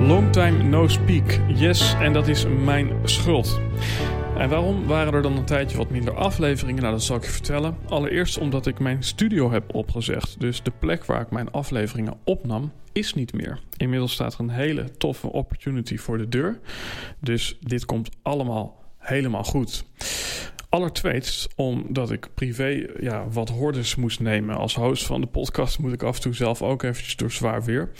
[0.00, 1.40] Long time no speak.
[1.48, 3.60] Yes, en dat is mijn schuld.
[4.38, 6.82] En waarom waren er dan een tijdje wat minder afleveringen?
[6.82, 7.76] Nou, dat zal ik je vertellen.
[7.88, 10.40] Allereerst omdat ik mijn studio heb opgezegd.
[10.40, 13.60] Dus de plek waar ik mijn afleveringen opnam, is niet meer.
[13.76, 16.60] Inmiddels staat er een hele toffe opportunity voor de deur.
[17.20, 19.84] Dus dit komt allemaal helemaal goed.
[20.68, 24.56] Allertweets omdat ik privé ja, wat hordes moest nemen.
[24.56, 27.64] Als host van de podcast moet ik af en toe zelf ook eventjes door zwaar
[27.64, 27.90] weer.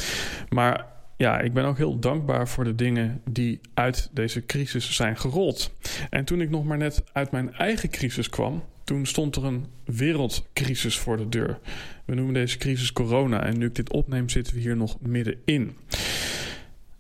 [0.49, 5.17] Maar ja, ik ben ook heel dankbaar voor de dingen die uit deze crisis zijn
[5.17, 5.73] gerold.
[6.11, 9.67] En toen ik nog maar net uit mijn eigen crisis kwam, toen stond er een
[9.85, 11.59] wereldcrisis voor de deur.
[12.05, 15.77] We noemen deze crisis corona en nu ik dit opneem zitten we hier nog middenin.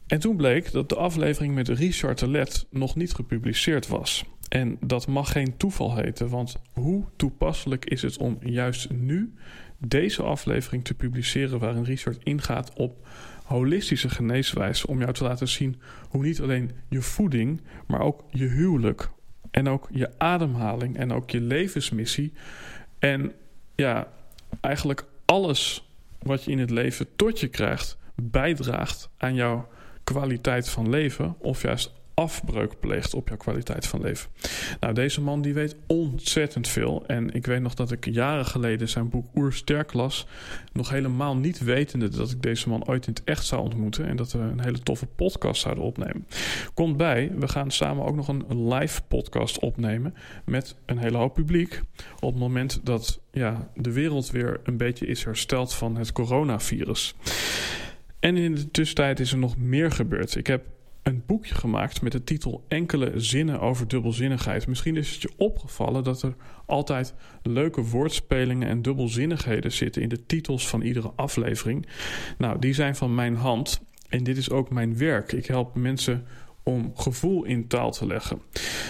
[0.07, 4.25] En toen bleek dat de aflevering met Richard de Let nog niet gepubliceerd was.
[4.49, 9.33] En dat mag geen toeval heten, want hoe toepasselijk is het om juist nu
[9.79, 13.07] deze aflevering te publiceren waarin Richard ingaat op
[13.47, 18.45] holistische geneeswijze om jou te laten zien hoe niet alleen je voeding, maar ook je
[18.45, 19.11] huwelijk
[19.51, 22.33] en ook je ademhaling en ook je levensmissie
[22.99, 23.33] en
[23.75, 24.09] ja,
[24.61, 29.69] eigenlijk alles wat je in het leven tot je krijgt bijdraagt aan jouw
[30.05, 34.31] kwaliteit van leven of juist afbreuk pleegt op jouw kwaliteit van leven.
[34.81, 37.05] Nou, deze man die weet ontzettend veel.
[37.07, 40.27] En ik weet nog dat ik jaren geleden zijn boek Oersterk las.
[40.73, 44.07] Nog helemaal niet wetende dat ik deze man ooit in het echt zou ontmoeten.
[44.07, 46.27] En dat we een hele toffe podcast zouden opnemen.
[46.75, 50.15] Komt bij, we gaan samen ook nog een live podcast opnemen.
[50.45, 51.81] Met een hele hoop publiek.
[52.21, 57.15] Op het moment dat ja, de wereld weer een beetje is hersteld van het coronavirus.
[58.21, 60.35] En in de tussentijd is er nog meer gebeurd.
[60.35, 60.65] Ik heb
[61.07, 64.67] een boekje gemaakt met de titel Enkele zinnen over dubbelzinnigheid.
[64.67, 66.35] Misschien is het je opgevallen dat er
[66.67, 71.87] altijd leuke woordspelingen en dubbelzinnigheden zitten in de titels van iedere aflevering.
[72.39, 75.33] Nou, die zijn van mijn hand en dit is ook mijn werk.
[75.33, 76.27] Ik help mensen
[76.69, 78.41] om gevoel in taal te leggen.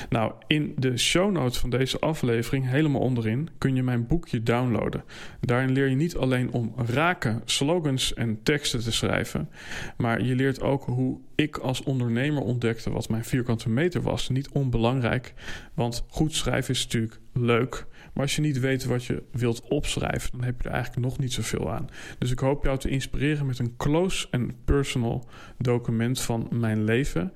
[0.09, 5.05] Nou, in de show notes van deze aflevering, helemaal onderin, kun je mijn boekje downloaden.
[5.41, 9.49] Daarin leer je niet alleen om raken, slogans en teksten te schrijven,
[9.97, 14.29] maar je leert ook hoe ik als ondernemer ontdekte wat mijn vierkante meter was.
[14.29, 15.35] Niet onbelangrijk,
[15.75, 17.87] want goed schrijven is natuurlijk leuk.
[18.17, 21.19] Maar als je niet weet wat je wilt opschrijven, dan heb je er eigenlijk nog
[21.19, 21.89] niet zoveel aan.
[22.19, 25.29] Dus ik hoop jou te inspireren met een close en personal
[25.59, 27.33] document van mijn leven.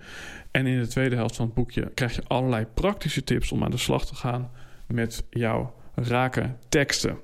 [0.51, 3.71] En in de tweede helft van het boekje krijg je allerlei praktische tips om aan
[3.71, 4.51] de slag te gaan
[4.87, 7.19] met jouw raken teksten.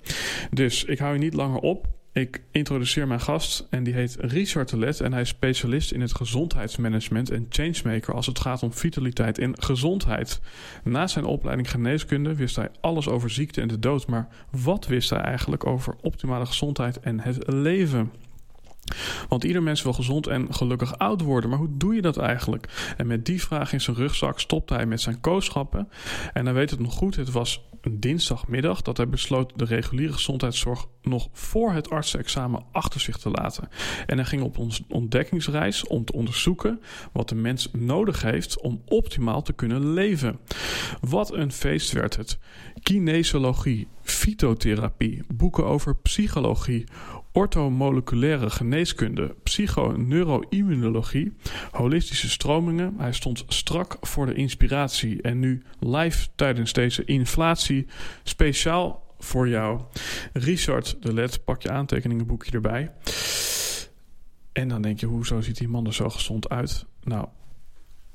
[0.50, 1.96] Dus ik hou je niet langer op.
[2.16, 6.15] Ik introduceer mijn gast en die heet Richard Telet en hij is specialist in het
[6.15, 10.41] gezondheidsmanagement en changemaker als het gaat om vitaliteit en gezondheid.
[10.84, 15.10] Na zijn opleiding geneeskunde wist hij alles over ziekte en de dood, maar wat wist
[15.10, 18.12] hij eigenlijk over optimale gezondheid en het leven?
[19.28, 21.50] Want ieder mens wil gezond en gelukkig oud worden.
[21.50, 22.94] Maar hoe doe je dat eigenlijk?
[22.97, 25.88] En met die vraag in zijn rugzak stopte hij met zijn kooschappen.
[26.33, 30.86] En hij weet het nog goed, het was dinsdagmiddag dat hij besloot de reguliere gezondheidszorg
[31.02, 33.69] nog voor het artsenexamen achter zich te laten.
[34.06, 36.80] En hij ging op een ontdekkingsreis om te onderzoeken
[37.12, 40.38] wat de mens nodig heeft om optimaal te kunnen leven.
[41.00, 42.38] Wat een feest werd het.
[42.83, 46.84] Kinesiologie, fytotherapie, boeken over psychologie,
[47.32, 51.32] orthomoleculaire geneeskunde, psychoneuroimmunologie,
[51.71, 52.94] holistische stromingen.
[52.98, 57.76] Hij stond strak voor de inspiratie en nu live tijdens deze inflatie
[58.23, 59.81] speciaal voor jou.
[60.33, 62.93] Richard de Let, pak je aantekeningenboekje erbij.
[64.53, 66.87] En dan denk je, hoezo ziet die man er zo gezond uit?
[67.03, 67.28] Nou,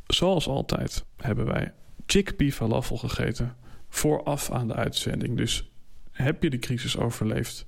[0.08, 1.74] zoals altijd hebben wij
[2.06, 3.56] chickpea falafel gegeten
[3.90, 5.38] vooraf aan de uitzending.
[5.38, 5.72] Dus
[6.12, 7.66] heb je de crisis overleefd?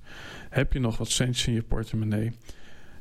[0.50, 2.32] Heb je nog wat centjes in je portemonnee?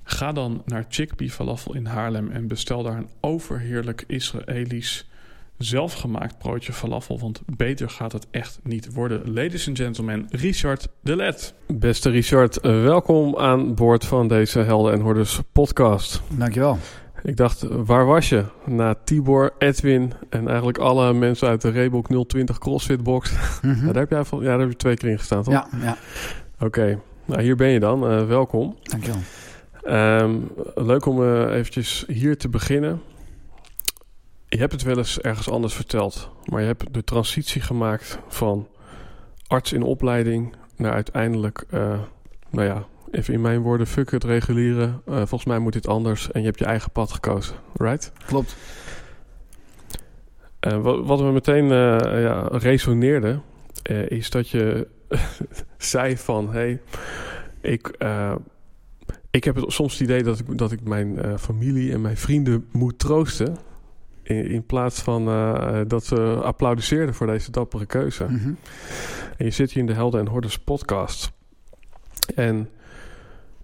[0.04, 5.10] Ga dan naar Chickpea Falafel in Haarlem en bestel daar een overheerlijk Israëlisch
[5.58, 7.20] zelfgemaakt broodje falafel.
[7.20, 9.34] Want beter gaat het echt niet worden.
[9.34, 11.54] Ladies and gentlemen, Richard de Let.
[11.68, 16.22] Beste Richard, welkom aan boord van deze Helden en Hordes podcast.
[16.38, 16.78] Dankjewel.
[17.24, 18.44] Ik dacht, waar was je?
[18.66, 23.32] Na Tibor, Edwin en eigenlijk alle mensen uit de Reebok 020 CrossFit Box.
[23.62, 23.80] Mhm.
[23.86, 25.54] ja, daar heb jij van, ja, daar heb je twee keer in gestaan, toch?
[25.54, 25.98] Ja, ja.
[26.60, 28.10] Oké, nou hier ben je dan.
[28.10, 28.78] Eh, welkom.
[28.84, 29.22] Dankjewel.
[29.84, 30.36] Ehm,
[30.76, 33.02] leuk om uh, eventjes hier te beginnen.
[34.54, 38.68] Je hebt het wel eens ergens anders verteld, maar je hebt de transitie gemaakt van
[39.48, 42.00] arts in opleiding naar uiteindelijk, uh,
[42.50, 44.86] nou ja, even in mijn woorden, fuck het reguliere.
[45.10, 48.12] Uh, volgens mij moet dit anders en je hebt je eigen pad gekozen, right?
[48.26, 48.56] Klopt.
[50.68, 51.68] Uh, wat, wat me meteen
[52.20, 53.40] ja, resoneerde,
[54.08, 54.88] is dat je
[55.78, 56.82] zei van, hey,
[57.62, 57.98] ik
[59.32, 62.68] ik heb het, soms het idee dat ik, dat ik mijn familie en mijn vrienden
[62.72, 63.58] moet troosten.
[64.24, 68.24] In, in plaats van uh, dat ze applaudisseerden voor deze dappere keuze.
[68.24, 68.58] Mm -hmm.
[69.38, 71.32] En je zit hier in de Helden en Hordes podcast.
[72.36, 72.70] En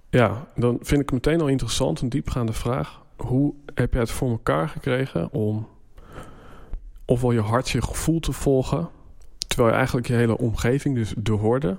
[0.10, 3.02] ja, dan vind ik het meteen al interessant, een diepgaande vraag.
[3.18, 5.68] Hoe heb jij het voor elkaar gekregen om
[7.06, 8.90] ofwel je hart, je gevoel te volgen...
[9.48, 11.78] terwijl je eigenlijk je hele omgeving, dus de horde...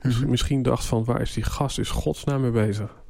[0.00, 0.30] Mm -hmm.
[0.30, 3.03] misschien dacht van waar is die gast, is godsnaam mee bezig?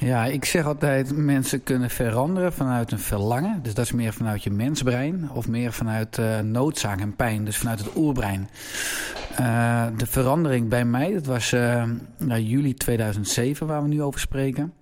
[0.00, 3.62] Ja, ik zeg altijd, mensen kunnen veranderen vanuit een verlangen.
[3.62, 5.30] Dus dat is meer vanuit je mensbrein.
[5.30, 7.44] Of meer vanuit uh, noodzaak en pijn.
[7.44, 8.48] Dus vanuit het oerbrein.
[9.40, 11.84] Uh, de verandering bij mij, dat was uh,
[12.18, 14.72] juli 2007 waar we nu over spreken.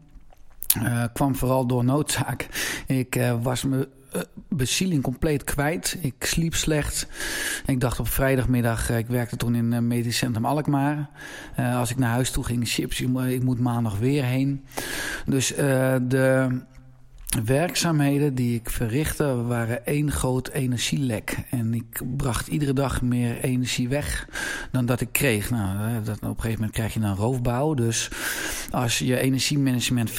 [1.13, 2.49] kwam vooral door noodzaak.
[2.87, 3.89] Ik was me
[4.49, 5.99] bezieling compleet kwijt.
[6.01, 7.07] Ik sliep slecht.
[7.67, 11.11] Ik dacht op vrijdagmiddag, ik werkte toen in uh, medisch centrum Alkmaar.
[11.57, 14.65] Als ik naar huis toe ging, chips, ik moet maandag weer heen.
[15.27, 16.61] Dus de
[17.45, 21.37] werkzaamheden die ik verrichtte waren één groot energielek.
[21.51, 24.29] En ik bracht iedere dag meer energie weg
[24.73, 25.51] dan dat ik kreeg.
[25.51, 27.75] Nou, dat, op een gegeven moment krijg je een roofbouw.
[27.75, 28.11] Dus
[28.71, 30.13] als je energiemanagement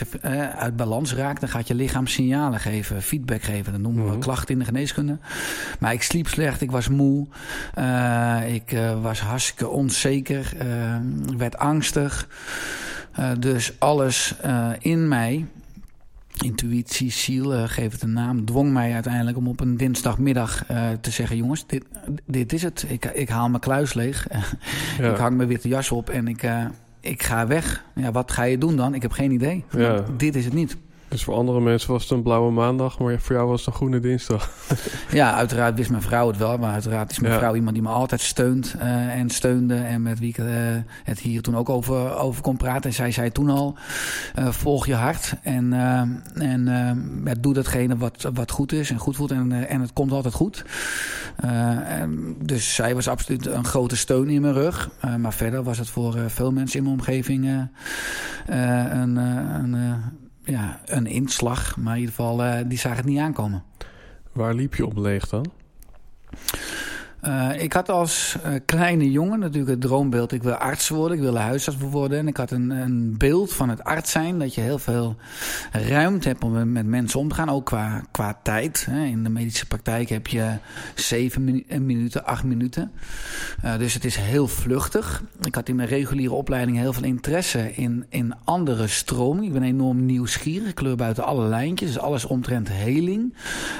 [0.56, 1.40] uit balans raakt...
[1.40, 3.72] dan gaat je lichaam signalen geven, feedback geven.
[3.72, 4.20] Dat noemen we Mhm.
[4.20, 5.18] klachten in de geneeskunde.
[5.80, 7.28] Maar ik sliep slecht, ik was moe.
[7.78, 10.54] Uh, ik uh, was hartstikke onzeker.
[10.66, 10.96] Uh,
[11.38, 12.28] werd angstig.
[13.40, 14.36] Dus alles
[14.80, 15.46] in mij
[16.44, 20.90] intuïtie, ziel, uh, geef het een naam, dwong mij uiteindelijk om op een dinsdagmiddag uh,
[21.02, 21.86] te zeggen: Jongens, dit,
[22.26, 22.86] dit is het.
[22.88, 24.28] Ik, ik haal mijn kluis leeg.
[25.00, 25.12] ja.
[25.12, 26.66] Ik hang mijn witte jas op en ik, uh,
[27.00, 27.84] ik ga weg.
[27.96, 28.94] Ja, wat ga je doen dan?
[28.94, 29.66] Ik heb geen idee.
[29.72, 30.04] Ja.
[30.18, 30.78] Dit is het niet.
[31.10, 33.74] Dus voor andere mensen was het een blauwe maandag, maar voor jou was het een
[33.74, 34.52] groene dinsdag.
[35.12, 36.58] ja, uiteraard wist mijn vrouw het wel.
[36.58, 37.40] Maar uiteraard is mijn Ja.
[37.40, 39.76] vrouw iemand die me altijd steunt uh, en steunde.
[39.76, 40.48] En met wie ik uh,
[41.04, 42.90] het hier toen ook over, over kon praten.
[42.90, 43.76] En zij zei toen al,
[44.40, 45.34] uh, volg je hart.
[45.42, 45.74] En,
[46.34, 46.68] en
[47.26, 49.32] uh, doe datgene wat, wat goed is en goed voelt.
[49.32, 50.66] En, en het komt altijd goed.
[51.36, 54.90] En dus zij was absoluut een grote steun in mijn rug.
[55.18, 57.70] Maar verder was het voor veel mensen in mijn omgeving
[58.48, 59.16] een...
[59.16, 59.78] Een
[60.52, 61.78] ja, een inslag.
[61.78, 63.64] Maar in ieder geval, uh, die zagen het niet aankomen.
[64.32, 65.46] Waar liep je op leeg dan?
[67.28, 70.32] Uh, ik had als uh, kleine jongen natuurlijk het droombeeld...
[70.32, 72.20] ik wil arts worden, ik wil huisarts worden.
[72.20, 74.40] En ik had een, een beeld van het arts zijn...
[74.40, 75.16] dat je heel veel
[75.72, 77.50] ruimte hebt om met mensen om te gaan.
[77.50, 78.88] Ook qua, qua tijd.
[78.90, 79.04] Hè.
[79.04, 80.58] In de medische praktijk heb je
[80.96, 82.92] zeven minu minuten, acht minuten.
[83.78, 85.24] Dus het is heel vluchtig.
[85.42, 89.48] Ik had in mijn reguliere opleiding heel veel interesse in, in andere stromingen.
[89.48, 90.68] Ik ben enorm nieuwsgierig.
[90.70, 91.92] Ik kleur buiten alle lijntjes.
[91.92, 93.34] Dus alles omtrent heling,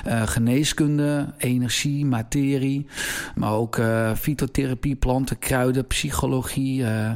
[0.06, 2.88] geneeskunde, energie, materie...
[3.36, 6.82] Maar ook uh, fytotherapie, planten, kruiden, psychologie.
[6.82, 7.12] Uh,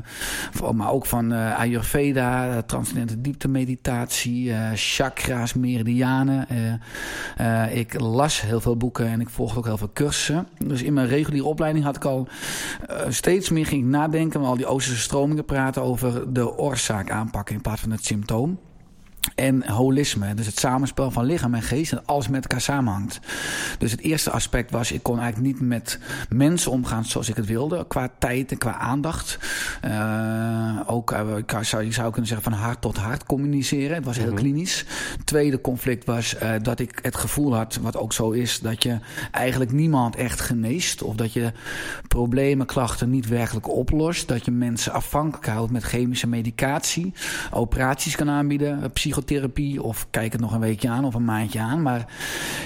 [0.74, 6.48] maar ook van uh, Ayurveda, transcendente dieptemeditatie, chakra's, meridianen.
[7.72, 10.48] ik las heel veel boeken en ik volgde ook heel veel cursussen.
[10.66, 12.28] Dus in mijn reguliere opleiding had ik al
[13.10, 14.42] steeds meer ging ik nadenken...
[14.42, 18.60] al die Oosterse stromingen praten over de oorzaak aanpakken in plaats van het symptoom.
[19.36, 23.20] En holisme, dus het samenspel van lichaam en geest en alles met elkaar samenhangt.
[23.78, 26.00] Dus het eerste aspect was, ik kon eigenlijk niet met
[26.30, 29.40] mensen omgaan zoals ik het wilde, qua tijd en qua aandacht.
[29.86, 33.96] Uh, ook, uh, ik zou, je zou kunnen zeggen van hart tot hart communiceren.
[33.96, 34.40] Het was heel mm -hmm.
[34.40, 34.86] klinisch.
[35.18, 38.84] Het tweede conflict was uh, dat ik het gevoel had, wat ook zo is, dat
[38.84, 39.00] je
[39.32, 41.02] eigenlijk niemand echt geneest.
[41.02, 41.52] Of dat je
[42.08, 44.28] problemen, klachten niet werkelijk oplost.
[44.28, 47.14] Dat je mensen afhankelijk houdt met chemische medicatie,
[47.52, 51.60] operaties kan aanbieden, psychologie psychotherapie of kijk het nog een weekje aan of een maandje
[51.60, 51.82] aan.
[51.82, 52.06] Maar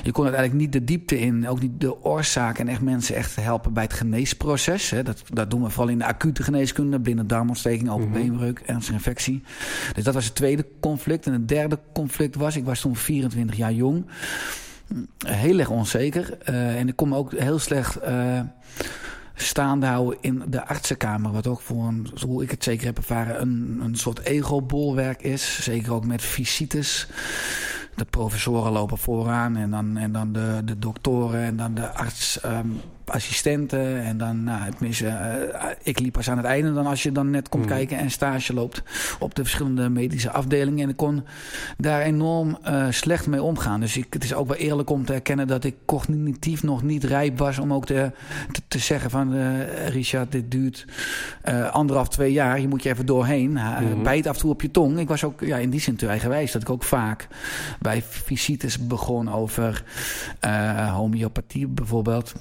[0.04, 3.36] je kon uiteindelijk niet de diepte in, ook niet de oorzaak en echt mensen echt
[3.36, 4.89] helpen bij het geneesproces.
[4.89, 5.04] Hè.
[5.04, 8.20] Dat, dat doen we vooral in de acute geneeskunde, binnen darmontsteking, open mhm.
[8.20, 9.44] beenbreuk, ernstige infectie.
[9.94, 11.25] Dus dat was het tweede conflict.
[11.25, 14.06] En het derde conflict was, ik was toen 24 jaar jong,
[15.25, 16.38] heel erg onzeker.
[16.50, 18.00] Uh, en ik kon me ook heel slecht...
[18.08, 18.39] Uh,
[19.38, 21.32] staande houden in de artsenkamer.
[21.32, 25.63] Wat ook voor een, hoe ik het zeker heb ervaren, een, een soort ego-bolwerk is.
[25.63, 27.08] Zeker ook met visites.
[27.96, 32.46] De professoren lopen vooraan en dan, en dan de, de doktoren en dan de arts.
[32.46, 34.03] Um, assistenten.
[34.03, 37.29] En dan, nou, tenminste, uh, ik liep pas aan het einde dan als je dan
[37.29, 37.73] net komt hmm.
[37.73, 38.83] kijken en stage loopt
[39.19, 40.83] op de verschillende medische afdelingen.
[40.83, 41.23] En ik kon
[41.77, 43.79] daar enorm uh, slecht mee omgaan.
[43.79, 47.03] Dus ik, het is ook wel eerlijk om te erkennen dat ik cognitief nog niet
[47.03, 48.11] rijp was om ook te,
[48.51, 50.85] te, te zeggen van uh, Richard, dit duurt
[51.71, 52.59] anderhalf, twee jaar.
[52.59, 53.49] Je moet je even doorheen.
[53.49, 54.03] Mm.
[54.03, 54.99] Bijt af en toe op je tong.
[54.99, 57.27] Ik was ook ja, in die zin te eigenwijs dat ik ook vaak
[57.79, 59.83] bij visites begon over
[60.91, 62.33] homeopathie bijvoorbeeld.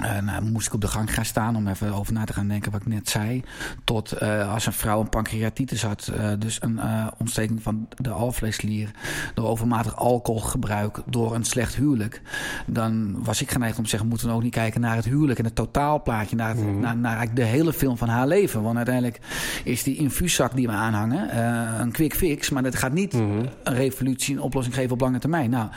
[0.00, 2.48] Uh, nou, moest ik op de gang gaan staan om even over na te gaan
[2.48, 3.42] denken wat ik net zei.
[3.84, 6.80] Tot uh, als een vrouw een pancreatitis had, uh, dus een
[7.18, 8.90] ontsteking van de alvleesklier,
[9.34, 12.22] door overmatig alcoholgebruik, door een slecht huwelijk.
[12.66, 15.38] Dan was ik geneigd om te zeggen: moeten we ook niet kijken naar het huwelijk
[15.38, 18.62] en het totaalplaatje, naar, het, mm naar, naar, de hele film van haar leven.
[18.62, 19.20] Want uiteindelijk
[19.64, 21.38] is die infuuszak die we aanhangen
[21.80, 25.18] een quick fix, maar dat gaat niet mm een revolutie, een oplossing geven op lange
[25.18, 25.50] termijn.
[25.50, 25.68] Nou,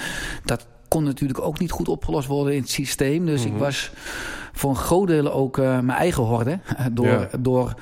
[0.43, 3.25] dat kon natuurlijk ook niet goed opgelost worden in het systeem.
[3.25, 3.59] Dus ik mhm.
[3.59, 3.91] was
[4.53, 6.59] voor een groot deel ook uh, mijn eigen horde.
[6.91, 7.73] Door, door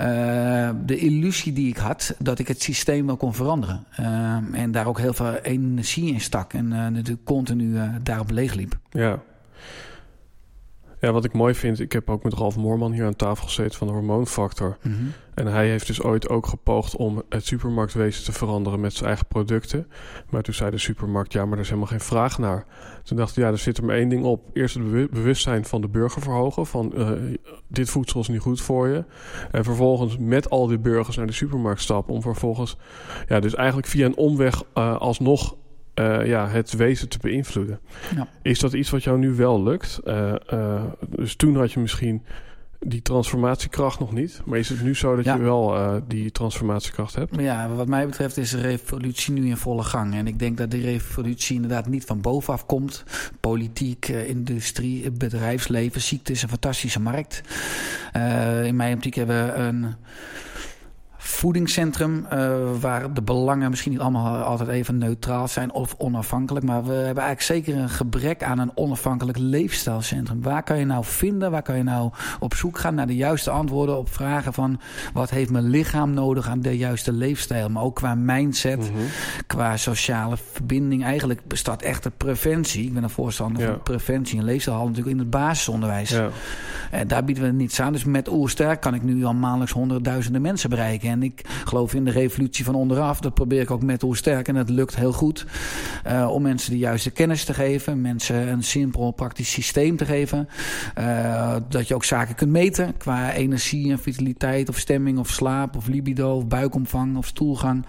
[0.00, 3.84] uh, de illusie die ik had dat ik het systeem wel kon veranderen.
[4.00, 4.06] Uh,
[4.52, 6.52] en daar ook heel veel energie in stak.
[6.52, 8.78] En natuurlijk continu daarop leegliep.
[8.90, 9.18] Ja.
[11.00, 13.78] Ja, wat ik mooi vind, ik heb ook met Ralf Moorman hier aan tafel gezeten
[13.78, 14.76] van de Hormoonfactor.
[14.82, 14.94] Mhm.
[15.34, 19.26] En hij heeft dus ooit ook gepoogd om het supermarktwezen te veranderen met zijn eigen
[19.26, 19.86] producten.
[20.30, 22.66] Maar toen zei de supermarkt, ja, maar er is helemaal geen vraag naar.
[23.02, 24.50] Toen dacht ik, ja, er zit er maar één ding op.
[24.52, 26.66] Eerst het bewustzijn van de burger verhogen.
[26.66, 27.10] Van uh,
[27.68, 29.04] dit voedsel is niet goed voor je.
[29.50, 32.14] En vervolgens met al die burgers naar de supermarkt stappen.
[32.14, 32.76] Om vervolgens,
[33.28, 35.56] ja, dus eigenlijk via een omweg uh, alsnog
[36.00, 37.80] uh, ja, het wezen te beïnvloeden.
[38.14, 38.28] Ja.
[38.42, 40.00] Is dat iets wat jou nu wel lukt?
[40.04, 42.22] Uh, uh, dus toen had je misschien
[42.78, 44.40] die transformatiekracht nog niet.
[44.44, 47.40] Maar is het nu zo dat je wel die transformatiekracht hebt?
[47.40, 50.14] Ja, wat mij betreft is de revolutie nu in volle gang.
[50.14, 53.04] En ik denk dat die revolutie inderdaad niet van bovenaf komt.
[53.40, 57.42] Politiek, industrie, bedrijfsleven, ziekte is een fantastische markt.
[58.64, 59.94] in mijn optiek hebben we een
[61.22, 62.26] voedingscentrum.
[62.32, 66.66] Uh, waar de belangen misschien niet allemaal altijd even neutraal zijn of onafhankelijk.
[66.66, 70.42] Maar we hebben eigenlijk zeker een gebrek aan een onafhankelijk leefstijlcentrum.
[70.42, 71.50] Waar kan je nou vinden?
[71.50, 74.80] Waar kan je nou op zoek gaan naar de juiste antwoorden op vragen van
[75.12, 77.68] wat heeft mijn lichaam nodig aan de juiste leefstijl?
[77.68, 79.02] Maar ook qua mindset, mhm.
[79.46, 81.04] qua sociale verbinding.
[81.04, 82.84] Eigenlijk bestaat echte preventie.
[82.84, 86.10] Ik ben een voorstander van preventie en leefstijl natuurlijk in het basisonderwijs.
[86.10, 86.28] Ja.
[86.90, 87.92] En daar bieden we niets aan.
[87.92, 91.08] Dus met Oersterk kan ik nu al maandelijks honderdduizenden mensen bereiken.
[91.08, 93.20] En ik geloof in de revolutie van onderaf.
[93.20, 94.48] Dat probeer ik ook met hoe sterk.
[94.48, 95.46] En het lukt heel goed.
[96.06, 98.00] Uh, om mensen de juiste kennis te geven.
[98.00, 100.48] Mensen een simpel, praktisch systeem te geven.
[100.98, 102.96] Uh, dat je ook zaken kunt meten.
[102.96, 104.68] Qua energie en vitaliteit.
[104.68, 105.76] Of stemming of slaap.
[105.76, 106.36] Of libido.
[106.36, 107.16] Of buikomvang.
[107.16, 107.86] Of stoelgang.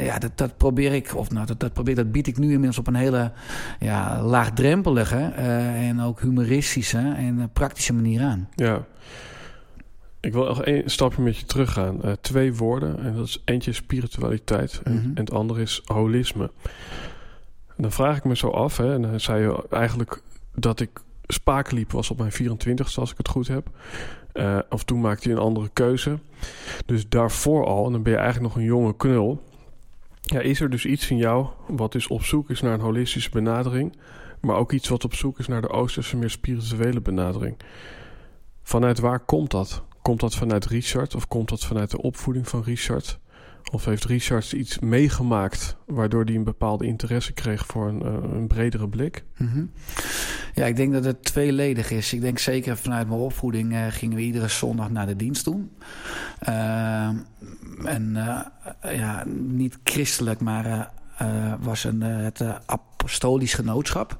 [0.00, 1.16] Ja, dat, dat probeer ik.
[1.16, 3.32] Of nou, dat, dat probeer dat bied ik nu inmiddels op een hele
[3.80, 5.16] ja, laagdrempelige.
[5.16, 8.48] en ook humoristische en praktische manier aan.
[8.54, 8.84] Ja.
[10.20, 12.00] Ik wil nog één stapje met je teruggaan.
[12.04, 12.98] Uh, twee woorden.
[12.98, 14.80] En dat is eentje spiritualiteit.
[14.84, 15.10] en, mhm.
[15.14, 16.50] het andere is holisme.
[17.76, 18.76] En dan vraag ik me zo af.
[18.76, 20.22] Hè, en dan zei je eigenlijk
[20.54, 20.90] dat ik
[21.26, 23.68] spakenliep was op mijn 24ste, als ik het goed heb.
[24.34, 26.18] Uh, of toen maakte je een andere keuze.
[26.86, 29.42] Dus daarvoor al, en dan ben je eigenlijk nog een jonge knul.
[30.20, 33.30] Ja, is er dus iets in jou wat dus op zoek is naar een holistische
[33.30, 33.96] benadering.
[34.46, 37.56] Maar ook iets wat op zoek is naar de Oosterse, meer spirituele benadering.
[38.62, 39.82] Vanuit waar komt dat?
[40.02, 43.18] Komt dat vanuit Richard of komt dat vanuit de opvoeding van Richard?
[43.72, 48.46] Of heeft Richard iets meegemaakt waardoor hij een bepaalde interesse kreeg voor een, eh, een
[48.46, 49.24] bredere blik?
[49.36, 49.64] Mhm.
[50.54, 52.12] Ja, ik denk dat het tweeledig is.
[52.12, 55.70] Ik denk zeker vanuit mijn opvoeding uh, gingen we iedere zondag naar de dienst doen.
[56.48, 57.06] Uh,
[57.84, 58.12] en
[58.82, 60.92] ja, niet christelijk, maar
[61.60, 64.18] was een, het apostolisch genootschap.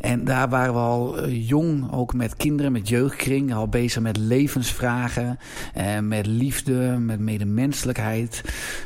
[0.00, 4.16] En daar waren we al eh, jong, ook met kinderen, met jeugdkring, al bezig met
[4.16, 5.38] levensvragen,
[5.76, 8.42] uh, met liefde, met medemenselijkheid.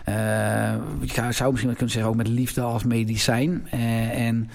[0.08, 3.68] Uh, ik zou misschien kunnen zeggen ook met liefde als medicijn.
[3.70, 4.48] en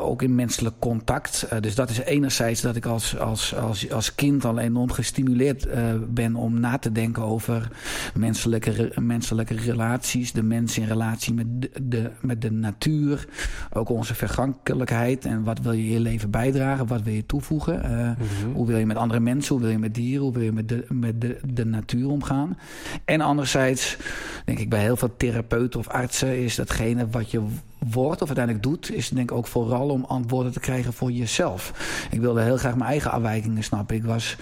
[0.00, 1.48] ook in menselijk contact.
[1.60, 5.68] dus dat is enerzijds dat ik als, als, als, als kind al enorm gestimuleerd
[6.08, 7.68] ben om na te denken over
[8.14, 13.28] menselijke, menselijke relaties, de mens in relatie met de, met de natuur,
[13.72, 17.90] ook onze vergankelijkheid wat wil je in je leven bijdragen, wat wil je toevoegen, uh,
[17.90, 18.52] mm-hmm.
[18.54, 20.68] hoe wil je met andere mensen, hoe wil je met dieren, hoe wil je met
[20.68, 22.58] de, met de, de natuur omgaan.
[23.04, 23.96] En anderzijds,
[24.44, 27.42] denk ik bij heel veel therapeuten of artsen, is datgene wat je
[27.78, 31.72] wordt of uiteindelijk doet, is denk ik ook vooral om antwoorden te krijgen voor jezelf.
[32.10, 33.96] Ik wilde heel graag mijn eigen afwijkingen snappen.
[33.96, 34.36] Ik was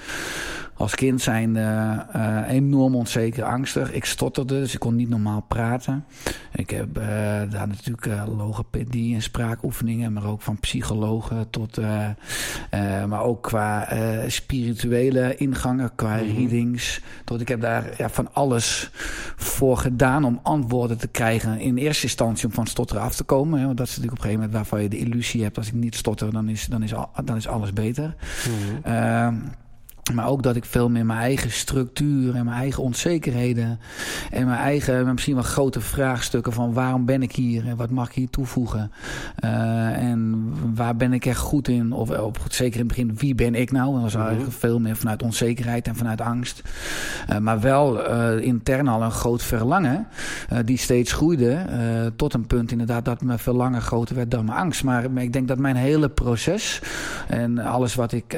[0.76, 1.98] als kind zijn uh,
[2.48, 3.92] enorm onzeker, angstig.
[3.92, 6.04] Ik stotterde, dus ik kon niet normaal praten.
[6.52, 7.04] Ik heb uh,
[7.50, 8.06] daar natuurlijk
[8.36, 11.80] logopedie en spraakoefeningen, maar ook van psychologen tot,
[13.08, 13.88] maar ook qua
[14.26, 17.00] spirituele ingangen, qua mm readings.
[17.24, 18.90] Tot ik heb daar ja, van alles
[19.36, 21.60] voor gedaan om antwoorden te krijgen.
[21.60, 23.58] In eerste instantie om van stotteren af te komen.
[23.58, 25.68] Hè, want dat is natuurlijk op een gegeven moment waarvan je de illusie hebt, als
[25.68, 26.92] ik niet stotter, dan is, dan is,
[27.24, 28.14] dan is alles beter.
[28.84, 29.64] Mm
[30.14, 33.80] maar ook dat ik veel meer mijn eigen structuur en mijn eigen onzekerheden.
[34.30, 38.08] En mijn eigen, misschien wel grote vraagstukken van waarom ben ik hier en wat mag
[38.08, 38.92] ik hier toevoegen.
[39.44, 41.92] Uh, en waar ben ik echt goed in?
[41.92, 43.92] Of op, zeker in het begin, wie ben ik nou?
[43.92, 44.22] Dat was mhm.
[44.22, 46.62] eigenlijk veel meer vanuit onzekerheid en vanuit angst.
[47.30, 50.06] Uh, maar wel uh, intern al een groot verlangen.
[50.64, 51.64] die steeds groeide.
[52.16, 54.84] tot een punt inderdaad dat mijn verlangen groter werd dan mijn angst.
[54.84, 56.80] Maar ik denk dat mijn hele proces
[57.28, 58.36] en alles wat ik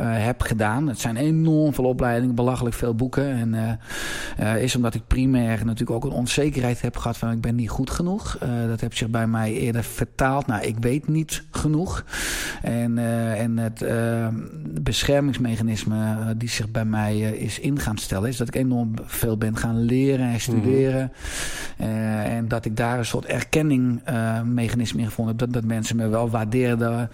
[0.00, 0.88] heb gedaan.
[0.88, 3.30] Het zijn enorm veel opleidingen, belachelijk veel boeken.
[3.30, 3.78] En
[4.40, 7.70] uh, is omdat ik primair natuurlijk ook een onzekerheid heb gehad van ik ben niet
[7.70, 8.38] goed genoeg.
[8.42, 12.04] Uh, dat heeft zich bij mij eerder vertaald naar ik weet niet genoeg.
[12.62, 12.98] En,
[13.36, 13.84] en het
[14.82, 19.56] beschermingsmechanisme die zich bij mij is in gaan stellen, is dat ik enorm veel ben
[19.56, 21.12] gaan leren en studeren.
[21.76, 21.88] Mhm.
[21.88, 25.44] en dat ik daar een soort erkenningmechanisme in gevonden heb.
[25.44, 27.10] Dat, dat mensen me wel waardeerden.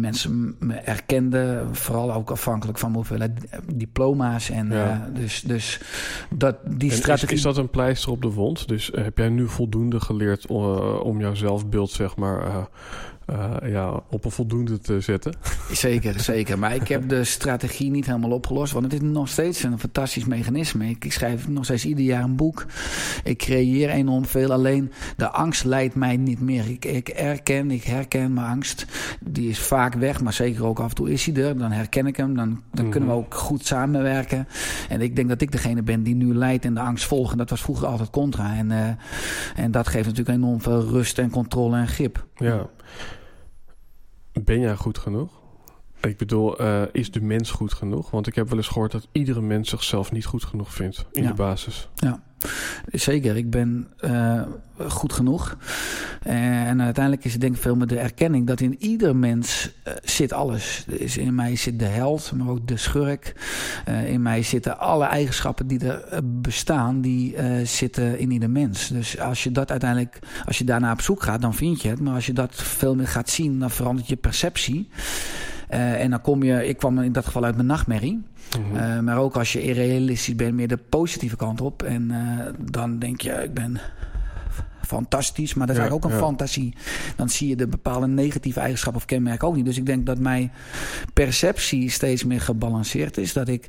[0.00, 1.76] mensen me erkenden.
[1.76, 3.40] Vooral ook afhankelijk van hoeveelheid
[3.74, 4.50] diploma's.
[4.50, 5.08] En ja.
[5.08, 5.80] uh, dus, dus
[6.30, 7.28] dat, die en strategie...
[7.28, 8.68] Is, is, dat een pleister op de wond?
[8.68, 12.68] Dus uh, heb jij nu voldoende geleerd uh, om jouw zelfbeeld, zeg maar
[13.32, 15.34] uh, ja, op een voldoende te zetten.
[15.72, 16.58] Zeker, zeker.
[16.58, 18.72] Maar ik heb de strategie niet helemaal opgelost.
[18.72, 20.88] Want het is nog steeds een fantastisch mechanisme.
[20.88, 22.66] Ik, ik schrijf nog steeds ieder jaar een boek.
[23.24, 24.52] Ik creëer enorm veel.
[24.52, 26.70] Alleen de angst leidt mij niet meer.
[26.70, 28.86] Ik, ik erken, ik herken mijn angst.
[29.20, 31.58] Die is vaak weg, maar zeker ook af en toe is hij er.
[31.58, 32.36] Dan herken ik hem.
[32.36, 33.24] Dan, dan kunnen we mhm.
[33.24, 34.48] ook goed samenwerken.
[34.88, 37.32] En ik denk dat ik degene ben die nu leidt en de angst volgt.
[37.32, 38.56] En dat was vroeger altijd contra.
[38.56, 38.88] En, uh,
[39.56, 42.26] en dat geeft natuurlijk enorm veel rust en controle en grip.
[42.36, 42.66] Ja.
[44.40, 45.41] Ben jij goed genoeg?
[46.08, 48.10] Ik bedoel, uh, is de mens goed genoeg?
[48.10, 51.26] Want ik heb wel eens gehoord dat iedere mens zichzelf niet goed genoeg vindt in
[51.26, 51.88] de basis.
[51.94, 52.22] Ja,
[52.92, 53.36] zeker.
[53.36, 54.42] Ik ben uh,
[54.88, 55.56] goed genoeg.
[56.22, 59.94] En uiteindelijk is het denk ik veel met de erkenning dat in ieder mens uh,
[60.02, 60.84] zit alles.
[60.86, 63.34] Dus in mij zit de held, maar ook de schurk.
[64.06, 68.88] In mij zitten alle eigenschappen die er bestaan, die zitten in ieder mens.
[68.88, 72.00] Dus als je dat uiteindelijk, als je daarna op zoek gaat, dan vind je het.
[72.00, 74.88] Maar als je dat veel meer gaat zien, dan verandert je perceptie.
[75.72, 78.22] Uh, en dan kom je, ik kwam in dat geval uit mijn nachtmerrie.
[78.58, 78.76] Mm -hmm.
[78.76, 81.82] uh, maar ook als je irrealistisch bent, meer de positieve kant op.
[81.82, 83.80] En uh, dan denk je, ik ben
[84.86, 86.74] fantastisch, maar dat is ja, eigenlijk ook een fantasie.
[87.16, 89.64] Dan zie je de bepaalde negatieve eigenschappen of kenmerken ook niet.
[89.64, 90.52] Dus ik denk dat mijn
[91.14, 93.32] perceptie steeds meer gebalanceerd is.
[93.32, 93.66] Dat ik,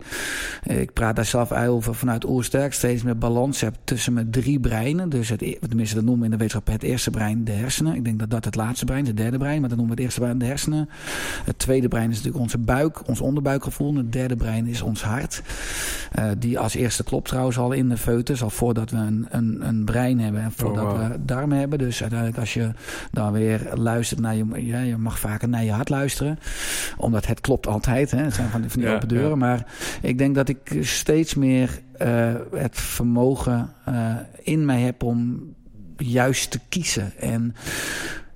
[0.63, 5.09] ik praat daar zelf over vanuit oersterk, steeds meer balans heb tussen mijn drie breinen.
[5.09, 7.95] Dus het, e-, tenminste, dat noemen we in de wetenschap het eerste brein, de hersenen.
[7.95, 10.11] Ik denk dat dat het laatste brein het derde brein, maar dat noemen we het
[10.11, 10.89] eerste brein, de hersenen.
[11.45, 13.95] Het tweede brein is natuurlijk onze buik, ons onderbuikgevoel.
[13.95, 15.41] het derde brein is ons hart.
[16.19, 19.67] Uh, die als eerste klopt trouwens al in de foetus, al voordat we een, een,
[19.67, 20.99] een brein hebben en voordat oh, wow.
[20.99, 21.79] we darmen hebben.
[21.79, 22.71] Dus uiteindelijk als je
[23.11, 24.65] dan weer luistert naar je...
[24.65, 26.39] Ja, je mag vaker naar je hart luisteren.
[26.97, 28.11] Omdat het klopt altijd.
[28.11, 28.23] Hè.
[28.23, 29.29] Het zijn van die, van die ja, open deuren.
[29.29, 29.35] Ja.
[29.35, 29.65] Maar
[30.01, 35.41] ik denk dat ik steeds meer uh, het vermogen uh, in mij heb om
[35.97, 37.13] juist te kiezen.
[37.19, 37.55] En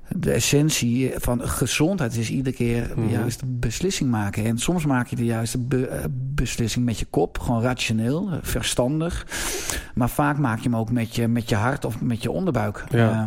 [0.09, 3.11] de essentie van gezondheid is iedere keer de mhm.
[3.11, 4.45] juiste beslissing maken.
[4.45, 9.27] En soms maak je de juiste be eh, beslissing met je kop, gewoon rationeel, verstandig.
[9.95, 12.83] Maar vaak maak je hem ook met je, met je hart of met je onderbuik.
[12.89, 13.09] Ja.
[13.09, 13.23] Uh,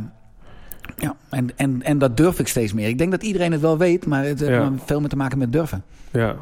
[0.96, 2.88] ja, en, en, en dat durf ik steeds meer.
[2.88, 4.72] Ik denk dat iedereen het wel weet, maar het heeft ja.
[4.84, 5.84] veel meer te maken met durven.
[6.10, 6.36] Ja,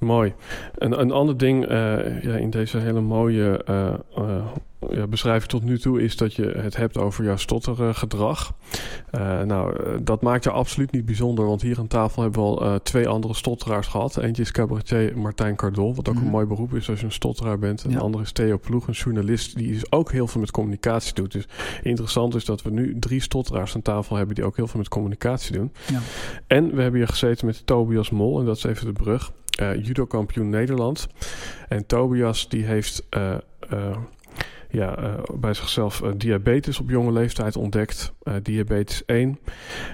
[0.00, 0.34] Mooi.
[0.78, 4.44] Een, een ander ding uh, ja, in deze hele mooie uh, uh,
[4.88, 8.54] ja, beschrijving tot nu toe is dat je het hebt over jouw stottergedrag.
[9.12, 12.46] Uh, nou, eh, dat maakt je absoluut niet bijzonder, want hier aan tafel hebben we
[12.46, 14.16] al uh, twee andere stotteraars gehad.
[14.16, 16.30] Eentje is cabaretier Martijn Cardol, wat ook een mhm.
[16.30, 17.84] mooi beroep is als je een stotteraar bent.
[17.84, 21.14] En de andere is Theo Ploeg, een journalist die dus ook heel veel met communicatie
[21.14, 21.32] doet.
[21.32, 21.48] Dus
[21.82, 24.88] interessant is dat we nu drie stotteraars aan tafel hebben die ook heel veel met
[24.88, 25.72] communicatie doen.
[25.86, 26.00] Ja.
[26.46, 29.32] En we hebben hier gezeten met Tobias Mol, en dat is even de brug.
[29.82, 31.08] judo-kampioen Nederland.
[31.68, 33.06] En Tobias die heeft
[34.70, 39.38] ja, uh, bij zichzelf uh, diabetes op jonge leeftijd ontdekt, uh, diabetes 1.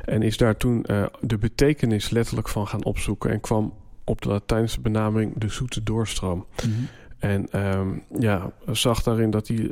[0.04, 0.86] En is daar toen
[1.20, 6.46] de betekenis letterlijk van gaan opzoeken en kwam op de Latijnse benaming de zoete doorstroom.
[6.64, 6.88] Mm -hmm.
[7.18, 9.70] En um, ja, zag daarin dat hij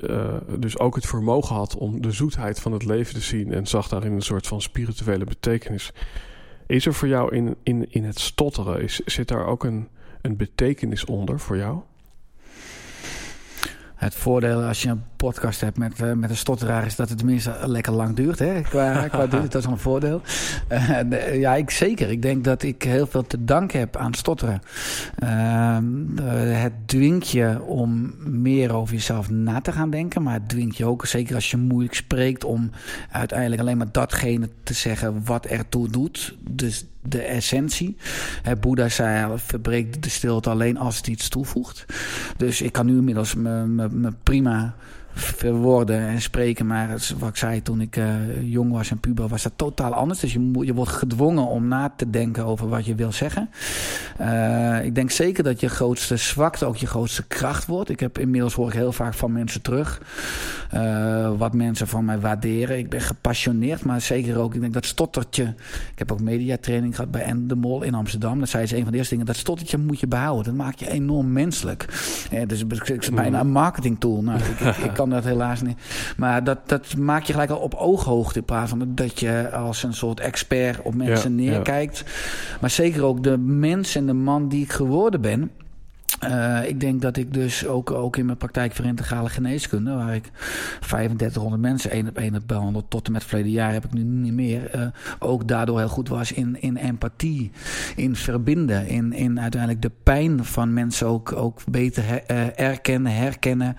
[0.58, 3.88] dus ook het vermogen had om de zoetheid van het leven te zien en zag
[3.88, 5.92] daarin een soort van spirituele betekenis.
[6.66, 9.88] Is er voor jou in, in, in het stotteren, is, zit daar ook een,
[10.20, 11.80] een betekenis onder voor jou?
[14.04, 17.18] Het voordeel als je een podcast hebt met, uh, met een stotteraar is dat het
[17.18, 18.38] tenminste lekker lang duurt.
[18.38, 18.60] Hè?
[18.60, 20.20] Qua, qua duur, dat is een voordeel.
[20.72, 22.10] Uh, ja, ik zeker.
[22.10, 24.62] Ik denk dat ik heel veel te danken heb aan stotteren.
[25.22, 25.78] Uh,
[26.62, 30.22] het dwingt je om meer over jezelf na te gaan denken.
[30.22, 32.70] Maar het dwingt je ook, zeker als je moeilijk spreekt, om
[33.10, 36.36] uiteindelijk alleen maar datgene te zeggen wat ertoe doet.
[36.50, 37.96] Dus de essentie.
[38.42, 41.84] He, Boeddha zei, verbreek de stilte alleen als het iets toevoegt.
[42.36, 44.74] Dus ik kan nu inmiddels me prima
[45.14, 46.66] verwoorden en spreken.
[46.66, 48.06] Maar wat ik zei toen ik uh,
[48.42, 50.20] jong was en puber, was dat totaal anders.
[50.20, 53.50] Dus je, je wordt gedwongen om na te denken over wat je wil zeggen.
[54.20, 57.90] Uh, ik denk zeker dat je grootste zwakte ook je grootste kracht wordt.
[57.90, 60.00] Ik heb inmiddels hoor ik heel vaak van mensen terug.
[60.74, 62.78] Uh, wat mensen van mij waarderen.
[62.78, 64.54] Ik ben gepassioneerd, maar zeker ook.
[64.54, 65.44] Ik denk dat stottertje.
[65.92, 68.38] Ik heb ook mediatraining gehad bij Endemol in Amsterdam.
[68.38, 69.28] Dat zei ze een van de eerste dingen.
[69.28, 70.44] Dat stottertje moet je behouden.
[70.44, 71.86] Dat maakt je enorm menselijk.
[72.46, 74.22] Dus het is bijna een marketing tool.
[74.22, 74.40] Nou,
[74.84, 75.78] ik kan dat helaas niet.
[76.16, 79.82] Maar dat, dat maak je gelijk al op ooghoogte in plaats van dat je als
[79.82, 82.04] een soort expert op mensen neerkijkt.
[82.60, 85.50] Maar zeker ook de mens en de man die ik geworden ben.
[86.28, 90.14] Uh, ik denk dat ik dus ook, ook in mijn praktijk voor integrale geneeskunde, waar
[90.14, 90.30] ik
[90.80, 94.02] 3500 mensen één op één heb behandeld, tot en met verleden jaar heb ik nu
[94.02, 94.86] niet meer, uh,
[95.18, 97.50] ook daardoor heel goed was in, in empathie,
[97.96, 103.14] in verbinden, in, in uiteindelijk de pijn van mensen ook, ook beter her, uh, erkennen,
[103.14, 103.76] herkennen,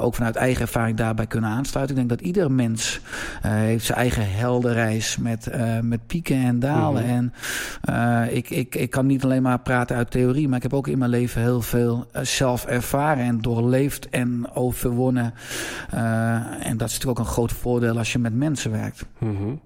[0.00, 1.96] ook vanuit eigen ervaring daarbij kunnen aansluiten.
[1.96, 3.00] Ik denk dat ieder mens
[3.42, 5.50] heeft zijn eigen heldenreis met,
[5.82, 7.02] met pieken en dalen.
[7.02, 7.32] Mm -hmm.
[7.84, 10.88] En ik, ik, ik kan niet alleen maar praten uit theorie, maar ik heb ook
[10.88, 15.34] in mijn leven heel veel eh, zelf ervaren en doorleefd en overwonnen.
[15.94, 19.06] Uh, en dat is natuurlijk ook een groot voordeel als je met mensen werkt.
[19.18, 19.60] -hmm.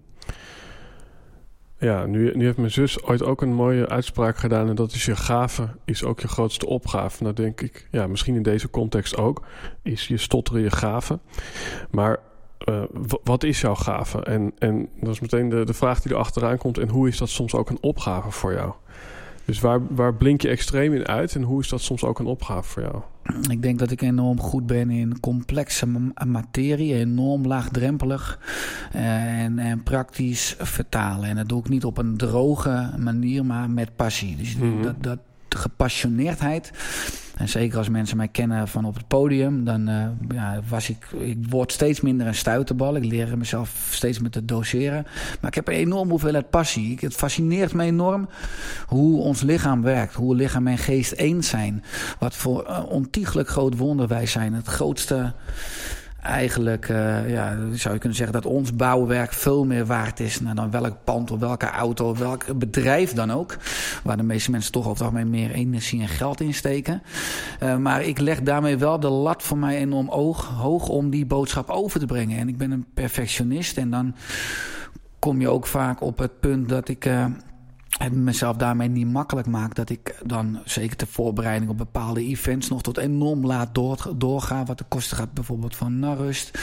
[1.83, 4.69] Ja, nu, nu heeft mijn zus ooit ook een mooie uitspraak gedaan.
[4.69, 7.23] En dat is je gave is ook je grootste opgave.
[7.23, 9.43] Nou denk ik, ja, misschien in deze context ook.
[9.83, 11.19] Is je stotteren je gave.
[11.91, 12.19] Maar
[12.69, 12.83] uh,
[13.25, 14.23] wat is jouw gave?
[14.23, 16.79] En, en dat is meteen de, de vraag die er achteraan komt.
[16.79, 18.73] En hoe is dat soms ook een opgave voor jou?
[19.45, 22.27] Dus waar, waar blink je extreem in uit en hoe is dat soms ook een
[22.27, 23.03] opgave voor jou?
[23.51, 25.87] Ik denk dat ik enorm goed ben in complexe
[26.27, 28.39] materie, enorm laagdrempelig
[28.93, 31.29] eh, en, en praktisch vertalen.
[31.29, 34.37] En dat doe ik niet op een droge manier, maar met passie.
[34.37, 36.73] Dus mm dat, dat gepassioneerdheid
[37.43, 41.07] en zeker als mensen mij kennen van op het podium, dan uh, ja, was ik,
[41.19, 42.97] ik word steeds minder een stuiterbal.
[42.97, 45.07] Ik leer mezelf steeds meer te doseren.
[45.41, 46.99] Maar ik heb een enorm hoeveelheid passie.
[47.01, 48.29] Het fascineert me enorm
[48.87, 50.15] hoe ons lichaam werkt.
[50.15, 51.85] Hoe lichaam en geest één zijn.
[52.19, 54.55] Wat voor uh, ontiegelijk groot wonder wij zijn.
[54.55, 55.33] Het grootste
[56.23, 60.71] eigenlijk uh, ja, zou je kunnen zeggen dat ons bouwwerk veel meer waard is dan
[60.71, 63.57] welk pand of welke auto of welk bedrijf dan ook.
[64.03, 67.03] Waar de meeste mensen toch over het meer energie en geld in steken.
[67.63, 71.27] Uh, maar ik leg daarmee wel de lat voor mij enorm oog, hoog om die
[71.27, 72.39] boodschap over te brengen.
[72.39, 74.15] En ik ben een perfectionist en dan
[75.19, 77.07] kom je ook vaak op het punt dat ik.
[77.07, 77.25] Uh,
[77.99, 82.69] het mezelf daarmee niet makkelijk maakt dat ik dan zeker de voorbereiding op bepaalde events
[82.69, 84.65] nog tot enorm laat door, doorga.
[84.65, 86.59] Wat de kosten gaat bijvoorbeeld van naar rust.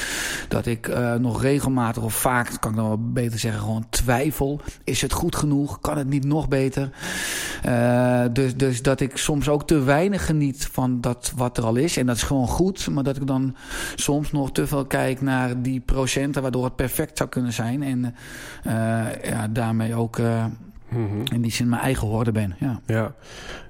[0.48, 4.62] Dat ik uh, nog regelmatig of vaak, kan ik dan wel beter zeggen, gewoon twijfel.
[4.84, 5.80] Is het goed genoeg?
[5.80, 6.90] Kan het niet nog beter?
[7.66, 11.76] Uh, dus, dus dat ik soms ook te weinig geniet van dat wat er al
[11.76, 11.98] is.
[11.98, 12.90] En dat is gewoon goed.
[12.90, 13.56] Maar dat ik dan
[13.96, 17.84] soms nog te veel kijk naar die procenten waardoor het perfect zou kunnen zijn.
[17.84, 18.16] En
[18.68, 20.20] uh, ja, daarmee ook
[20.90, 22.82] Mm In die zin mijn eigen hoorde ben, ja.
[22.86, 23.16] Ja.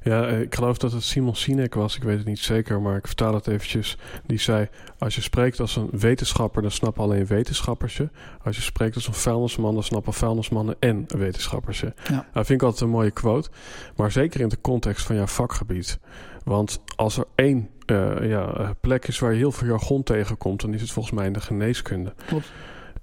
[0.04, 1.96] ja, eh, ik geloof dat het Simon Sinek was.
[1.96, 3.98] Ik weet het niet zeker, maar ik vertaal het eventjes.
[4.26, 6.62] Die zei, als je spreekt als een wetenschapper...
[6.62, 8.10] dan snappen alleen wetenschappers je.
[8.44, 9.74] Als je spreekt als een vuilnisman...
[9.74, 11.94] dan snappen vuilnismannen en wetenschappers je.
[12.10, 12.26] Ja.
[12.34, 13.50] Dat vind ik altijd een mooie quote.
[13.96, 16.00] Maar zeker in de context van jouw vakgebied.
[16.44, 20.62] Want als er één uh, ja, plek is waar je heel veel jargon tegenkomt...
[20.62, 22.14] dan is het volgens mij in de geneeskunde.
[22.28, 22.52] Klopt.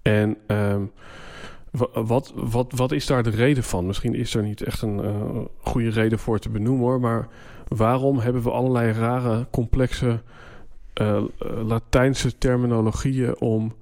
[0.03, 0.37] En...
[0.47, 0.93] Um,
[1.93, 3.87] wat, wat, wat is daar de reden van?
[3.87, 7.01] Misschien is er niet echt een uh, goede reden voor te benoemen hoor.
[7.01, 7.29] Maar
[7.69, 10.21] waarom hebben we allerlei rare, complexe
[11.01, 11.23] uh,
[11.65, 13.75] Latijnse terminologieën om,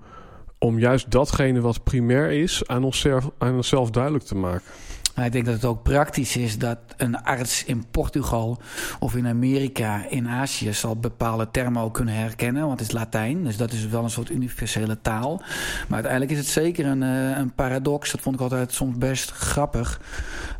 [0.59, 2.91] om juist datgene wat primair is aan
[3.39, 4.67] aan onszelf duidelijk te maken?
[5.15, 8.61] Maar ik denk dat het ook praktisch is dat een arts in Portugal
[8.99, 12.67] of in Amerika, in Azië, zal bepaalde termen ook kunnen herkennen.
[12.67, 15.43] Want het is Latijn, dus dat is wel een soort universele taal.
[15.89, 18.11] Maar uiteindelijk is het zeker een, eh, een paradox.
[18.11, 20.01] Dat vond ik altijd soms best grappig.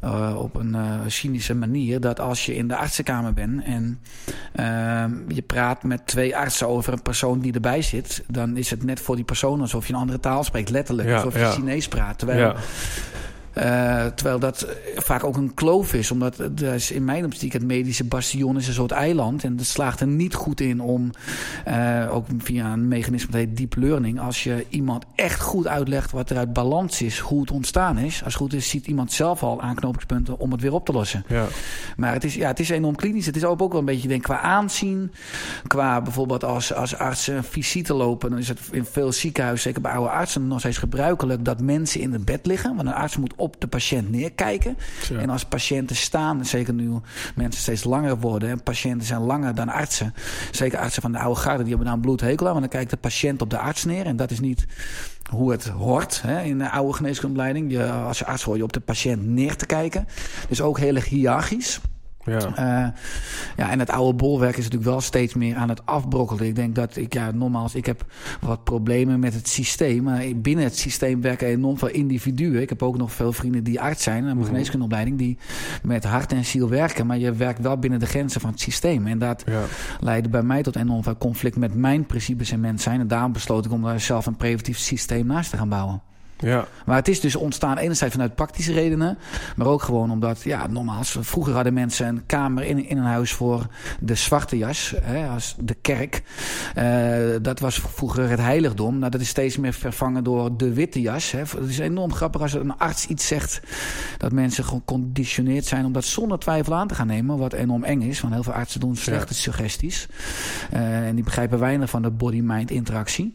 [0.05, 2.01] Uh, op een uh, cynische manier.
[2.01, 4.01] Dat als je in de artsenkamer bent en
[4.55, 8.25] uh, je praat met twee artsen over een persoon die erbij zit.
[8.29, 10.71] Dan is het net voor die persoon alsof je een andere taal spreekt.
[10.71, 11.11] Letterlijk.
[11.11, 11.51] alsof je ja.
[11.51, 12.19] Chinees praat.
[12.19, 12.41] Terwijl.
[12.41, 12.55] Ja
[13.59, 16.11] uh, terwijl dat vaak ook een kloof is.
[16.11, 19.45] Omdat dat is in mijn optiek het medische bastion is een soort eiland.
[19.45, 21.11] En dat slaagt er niet goed in om,
[21.69, 24.21] uh, ook via een mechanisme dat heet deep learning...
[24.21, 28.25] als je iemand echt goed uitlegt wat er uit balans is, hoe het ontstaan is...
[28.25, 31.25] als het goed is, ziet iemand zelf al aanknopingspunten om het weer op te lossen.
[31.29, 31.47] Ja.
[31.97, 33.27] Maar het is, ja, het is enorm klinisch.
[33.27, 35.13] Het is ook, ook wel een beetje denk, qua aanzien.
[35.67, 38.31] Qua bijvoorbeeld als, als artsen visite lopen...
[38.31, 40.49] dan is het in veel ziekenhuizen, zeker bij oude artsen...
[40.49, 42.77] nog steeds gebruikelijk dat mensen in het bed liggen.
[42.77, 44.77] Want een arts moet op de patiënt neerkijken.
[45.19, 46.91] En als patiënten staan, zeker nu
[47.35, 48.51] mensen steeds langer worden...
[48.51, 50.15] en patiënten zijn langer dan artsen...
[50.51, 52.53] zeker artsen van de oude garde, die hebben daar een bloedhekel aan...
[52.53, 54.67] want dan kijkt de patiënt op de arts neer en dat is niet
[55.31, 57.73] hoe het hoort hè, in de oude geneeskundeleiding.
[57.73, 60.09] Je, als je arts hoor je op de patiënt neer te kijken.
[60.49, 61.81] Dus ook heel erg hiërarchisch.
[62.25, 62.47] Ja.
[62.49, 62.89] Uh,
[63.57, 66.47] ja, en het oude bolwerk is natuurlijk wel steeds meer aan het afbrokkelen.
[66.47, 68.05] Ik denk dat ik, ja, nogmaals, ik heb
[68.41, 70.03] wat problemen met het systeem.
[70.03, 72.63] Maar binnen het systeem werken enorm veel individuen.
[72.63, 75.39] Ik heb ook nog veel vrienden die arts zijn, een mm geneeskundeopleiding, die
[75.83, 77.07] met hart en ziel werken.
[77.07, 79.07] Maar je werkt wel binnen de grenzen van het systeem.
[79.07, 79.63] En dat ja.
[80.01, 83.01] leidde bij mij tot enorm veel conflict met mijn principes en mens zijn.
[83.01, 86.03] En daarom besloot ik om daar zelf een preventief systeem naast te gaan bouwen.
[86.45, 86.67] Ja.
[86.85, 89.19] Maar het is dus ontstaan enerzijds vanuit praktische redenen.
[89.57, 93.33] Maar ook gewoon omdat, ja, nogmaals, vroeger hadden mensen een kamer in, in een huis
[93.33, 93.67] voor
[94.01, 94.95] de zwarte jas.
[95.03, 96.23] Hè, als de kerk.
[96.79, 98.99] Uh, dat was vroeger het heiligdom.
[98.99, 101.31] Nou, dat is steeds meer vervangen door de witte jas.
[101.31, 101.39] Hè.
[101.39, 103.61] Het is enorm grappig als een arts iets zegt.
[104.19, 107.39] Dat mensen geconditioneerd zijn om dat zonder twijfel aan te gaan nemen.
[107.39, 108.21] Wat enorm eng is.
[108.21, 110.09] Want heel veel artsen doen slechte suggesties.
[110.73, 113.35] Uh, en die begrijpen weinig van de body-mind interactie.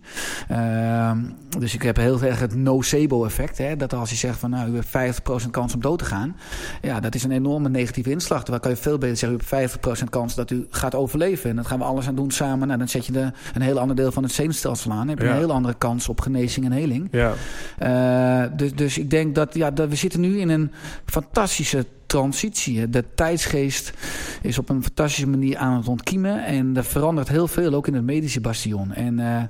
[0.52, 1.12] Uh,
[1.60, 3.80] dus ik heb heel erg het no placebo-effect.
[3.80, 6.36] Dat als je zegt van nou, u hebt 50% kans om dood te gaan.
[6.82, 8.40] Ja, dat is een enorme negatieve inslag.
[8.40, 11.50] Terwijl kan je veel beter zeggen, u hebt 50% kans dat u gaat overleven.
[11.50, 12.68] En dat gaan we alles aan doen samen.
[12.68, 14.98] Nou, dan zet je de, een heel ander deel van het zenuwstelsel aan.
[14.98, 17.08] Dan heb je een heel andere kans op genezing en heling.
[17.12, 17.34] Ja.
[17.80, 20.72] Uh, dus, dus ik denk dat, ja, dat we zitten nu in een
[21.06, 22.90] fantastische transitie.
[22.90, 23.94] De tijdsgeest
[24.42, 26.46] is op een fantastische manier aan het ontkiemen.
[26.46, 28.94] En er verandert heel veel, ook in het medische bastion.
[28.94, 29.42] En uh,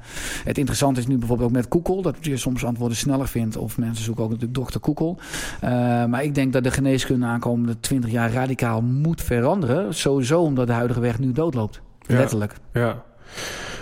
[0.44, 2.02] het interessante is nu bijvoorbeeld ook met Koekel...
[2.02, 3.58] dat je soms antwoorden sneller vindt.
[3.58, 5.20] Of mensen zoeken ook natuurlijk dokter Koekel.
[5.64, 5.70] Uh,
[6.06, 9.94] maar ik denk dat de geneeskunde aankomende 20 jaar radicaal moet veranderen.
[9.94, 11.82] Sowieso omdat de huidige weg nu doodloopt.
[12.06, 12.54] Letterlijk.
[12.74, 13.04] Ja.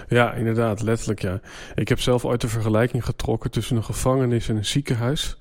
[0.08, 1.40] Ja, inderdaad, letterlijk ja.
[1.76, 5.38] Ik heb zelf ooit een vergelijking getrokken tussen een gevangenis en een ziekenhuis.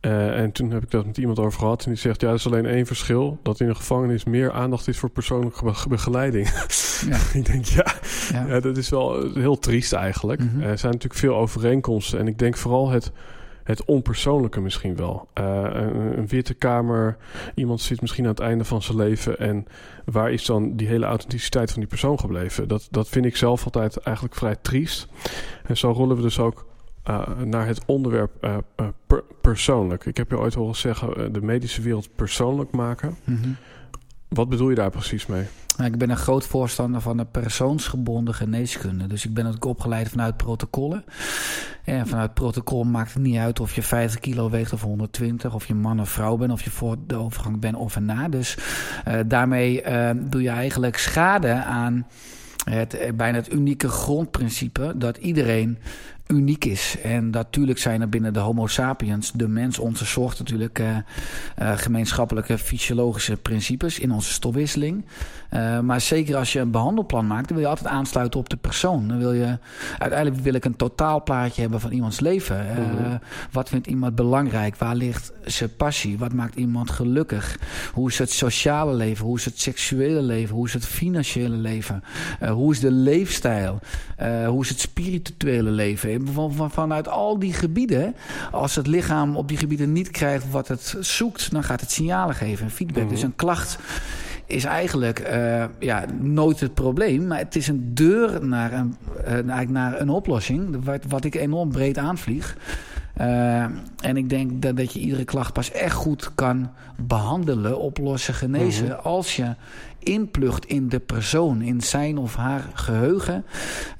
[0.00, 1.84] Uh, en toen heb ik dat met iemand over gehad.
[1.84, 3.38] En die zegt, ja, er is alleen één verschil.
[3.42, 6.48] Dat in een gevangenis meer aandacht is voor persoonlijke begeleiding.
[7.08, 7.18] Ja.
[7.38, 7.94] ik denk, ja,
[8.32, 10.40] ja, dat is wel heel triest eigenlijk.
[10.40, 10.62] Mm -hmm.
[10.62, 12.18] Er zijn natuurlijk veel overeenkomsten.
[12.18, 13.12] En ik denk vooral het,
[13.64, 15.28] het onpersoonlijke misschien wel.
[15.40, 17.16] Uh, een, een, witte kamer,
[17.54, 19.38] iemand zit misschien aan het einde van zijn leven.
[19.38, 19.66] En
[20.04, 22.68] waar is dan die hele authenticiteit van die persoon gebleven?
[22.68, 25.08] Dat, dat vind ik zelf altijd eigenlijk vrij triest.
[25.66, 26.66] En zo rollen we dus ook
[27.08, 28.56] uh, naar het onderwerp uh,
[29.06, 30.04] per persoonlijk.
[30.04, 33.16] Ik heb je ooit horen zeggen de medische wereld persoonlijk maken.
[33.24, 33.56] Mm -hmm.
[34.28, 35.44] Wat bedoel je daar precies mee?
[35.76, 39.06] Nou, ik ben een groot voorstander van de persoonsgebonden geneeskunde.
[39.06, 41.04] Dus ik ben ook opgeleid vanuit protocollen.
[41.84, 45.66] En vanuit protocol maakt het niet uit of je 50 kilo weegt of 120, of
[45.66, 48.28] je man of vrouw bent, of je voor de overgang bent of erna.
[48.28, 48.56] Dus
[49.08, 52.06] uh, daarmee uh, doe je eigenlijk schade aan
[52.70, 55.78] het, bijna het unieke grondprincipe dat iedereen
[56.28, 56.96] uniek is.
[57.02, 61.72] En natuurlijk zijn er binnen de Homo sapiens, de mens, onze soort natuurlijk, uh, uh,
[61.76, 65.04] gemeenschappelijke fysiologische principes in onze stofwisseling.
[65.54, 68.56] Uh, maar zeker als je een behandelplan maakt, dan wil je altijd aansluiten op de
[68.56, 69.08] persoon.
[69.08, 69.58] Dan wil je,
[69.98, 72.66] uiteindelijk wil ik een totaalplaatje hebben van iemands leven.
[72.66, 73.20] Mm-hmm.
[73.50, 74.76] Wat vindt iemand belangrijk?
[74.76, 76.18] Waar ligt zijn passie?
[76.18, 77.58] Wat maakt iemand gelukkig?
[77.92, 79.24] Hoe is het sociale leven?
[79.24, 80.54] Hoe is het seksuele leven?
[80.54, 82.02] Hoe is het financiële leven?
[82.48, 83.78] hoe is de leefstijl?
[84.46, 86.17] hoe is het spirituele leven?
[86.26, 88.14] Van, vanuit al die gebieden.
[88.50, 92.34] Als het lichaam op die gebieden niet krijgt wat het zoekt, dan gaat het signalen
[92.34, 93.04] geven, feedback.
[93.04, 93.12] Mhm.
[93.12, 93.78] Dus een klacht
[94.46, 97.26] is eigenlijk uh, ja, nooit het probleem.
[97.26, 98.96] Maar het is een deur naar een,
[99.48, 100.84] uh, naar een oplossing.
[100.84, 102.56] Wat, wat ik enorm breed aanvlieg.
[103.20, 103.62] Uh,
[104.00, 108.86] en ik denk dat, dat je iedere klacht pas echt goed kan behandelen, oplossen, genezen.
[108.86, 108.94] Mhm.
[108.94, 109.54] Als je
[110.08, 113.44] inplucht in de persoon, in zijn of haar geheugen,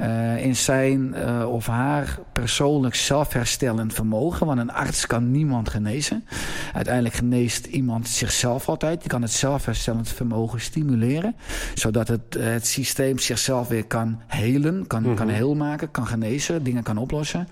[0.01, 4.47] uh, in zijn uh, of haar persoonlijk zelfherstellend vermogen.
[4.47, 6.25] Want een arts kan niemand genezen.
[6.75, 9.01] Uiteindelijk geneest iemand zichzelf altijd.
[9.01, 11.37] Die kan het zelfherstellend vermogen stimuleren,
[11.75, 15.17] zodat het, uh, het systeem zichzelf weer kan helen, kan, mm -hmm.
[15.17, 17.49] kan heel maken, kan genezen, dingen kan oplossen.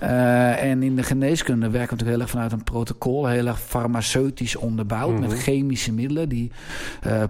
[0.00, 4.56] en in de geneeskunde werken we natuurlijk heel erg vanuit een protocol, heel erg farmaceutisch
[4.56, 5.28] onderbouwd, mm -hmm.
[5.28, 6.50] met chemische middelen die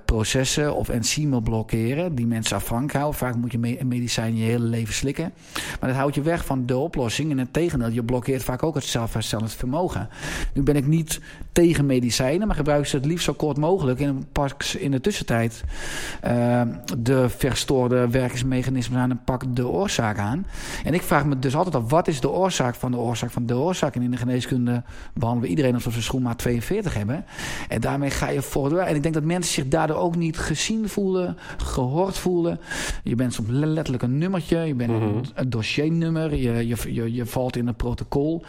[0.05, 3.19] processen of enzymen blokkeren die mensen afhankelijk houden.
[3.19, 5.33] Vaak moet je medicijn je hele leven slikken.
[5.81, 7.31] Maar dat houdt je weg van de oplossing.
[7.31, 10.09] En het tegendeel, je blokkeert vaak ook het zelfherstellend vermogen.
[10.55, 11.21] Nu ben ik niet
[11.53, 14.01] tegen medicijnen, maar gebruik ze het liefst zo kort mogelijk.
[14.01, 15.65] En pak in de tussentijd
[16.27, 16.63] uh,
[16.99, 20.47] de verstoorde werkingsmechanismen aan en pak de oorzaak aan.
[20.85, 23.47] En ik vraag me dus altijd af, wat is de oorzaak van de oorzaak van
[23.47, 23.95] de oorzaak?
[23.95, 24.83] En in de geneeskunde
[25.15, 27.25] behandelen we iedereen alsof ze schoenmaat 42 hebben.
[27.69, 28.81] En daarmee ga je voortdoor.
[28.81, 32.61] En ik denk dat mensen zich daardoor ook niet gezien voelen, gehoord voelen.
[33.03, 37.27] Je bent soms letterlijk een nummertje, je bent een, een dossiernummer, je, je, je, je,
[37.27, 38.43] valt in een protocol.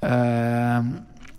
[0.00, 0.76] Uh,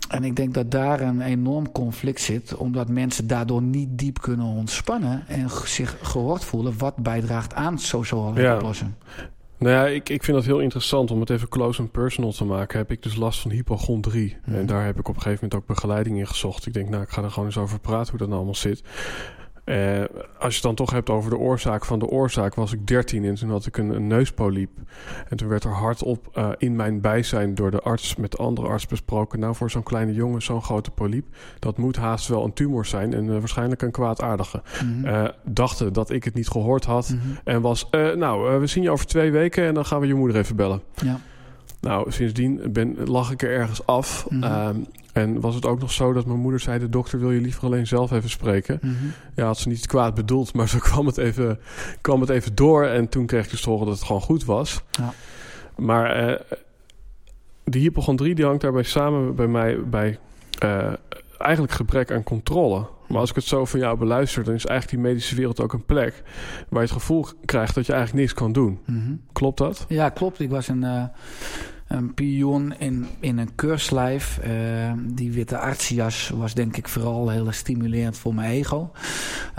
[0.08, 4.46] en ik denk dat daar een enorm conflict zit, omdat mensen daardoor niet diep kunnen
[4.46, 8.56] ontspannen en zich gehoord voelen wat bijdraagt aan social ja.
[8.56, 8.96] oplossen.
[9.60, 12.46] Nou ja, ik, ik vind dat heel interessant om het even close en personal te
[12.46, 12.78] maken.
[12.78, 14.38] Heb ik dus last van hypochondrie.
[14.46, 14.56] Mm.
[14.56, 16.66] En daar heb ik op een gegeven moment ook begeleiding in gezocht.
[16.66, 18.84] Ik denk, nou, ik ga er gewoon eens over praten hoe dat nou allemaal zit.
[19.70, 20.04] Uh,
[20.40, 23.26] als je het dan toch hebt over de oorzaak van de oorzaak, was ik 13
[23.26, 24.70] en toen had ik een, een neuspoliep.
[25.30, 28.68] En toen werd er hardop uh, in mijn bijzijn door de arts met de andere
[28.68, 29.40] arts besproken.
[29.40, 31.26] Nou, voor zo'n kleine jongen, zo'n grote poliep,
[31.60, 34.62] dat moet haast wel een tumor zijn en uh, waarschijnlijk een kwaadaardige.
[34.84, 35.32] Mm -hmm.
[35.44, 37.38] dachten dat ik het niet gehoord had mm -hmm.
[37.44, 40.38] en was, nou, we zien je over twee weken en dan gaan we je moeder
[40.38, 40.82] even bellen.
[40.96, 41.20] Ja.
[41.88, 44.26] Nou, sindsdien ben, lag ik er ergens af.
[44.30, 44.68] Mm -hmm.
[44.68, 46.80] um, en was het ook nog zo dat mijn moeder zei...
[46.80, 48.80] de dokter wil je liever alleen zelf even spreken.
[48.82, 49.12] Mm -hmm.
[49.36, 51.60] Ja, had ze niet kwaad bedoeld, maar zo kwam het even,
[52.02, 52.86] kwam het even door.
[52.86, 54.82] En toen kreeg ik dus te horen dat het gewoon goed was.
[54.92, 55.14] Ja.
[55.76, 56.40] Maar uh,
[57.64, 59.80] die hypochondrie die hangt daarbij samen bij mij...
[59.90, 60.18] bij
[60.64, 60.94] uh,
[61.38, 62.86] eigenlijk gebrek aan controle.
[63.08, 65.74] Maar als ik het zo van jou beluister, dan is eigenlijk die medische wereld ook
[65.74, 66.24] een plek
[66.70, 68.80] waar je het gevoel krijgt dat je eigenlijk niks kan doen.
[68.86, 69.22] Mm -hmm.
[69.34, 69.86] Klopt dat?
[69.88, 70.40] Ja, klopt.
[70.40, 71.04] Ik was een, uh,
[71.88, 74.40] een pion in, in een keurslijf.
[74.48, 78.92] Uh, die witte artsjas was denk ik vooral heel stimulerend voor mijn ego.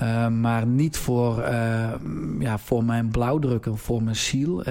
[0.01, 1.93] Uh, maar niet voor, uh,
[2.39, 4.63] ja, voor mijn blauwdrukken, voor mijn ziel.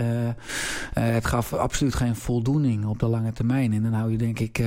[0.94, 3.74] het gaf absoluut geen voldoening op de lange termijn.
[3.74, 4.62] En dan hou je denk ik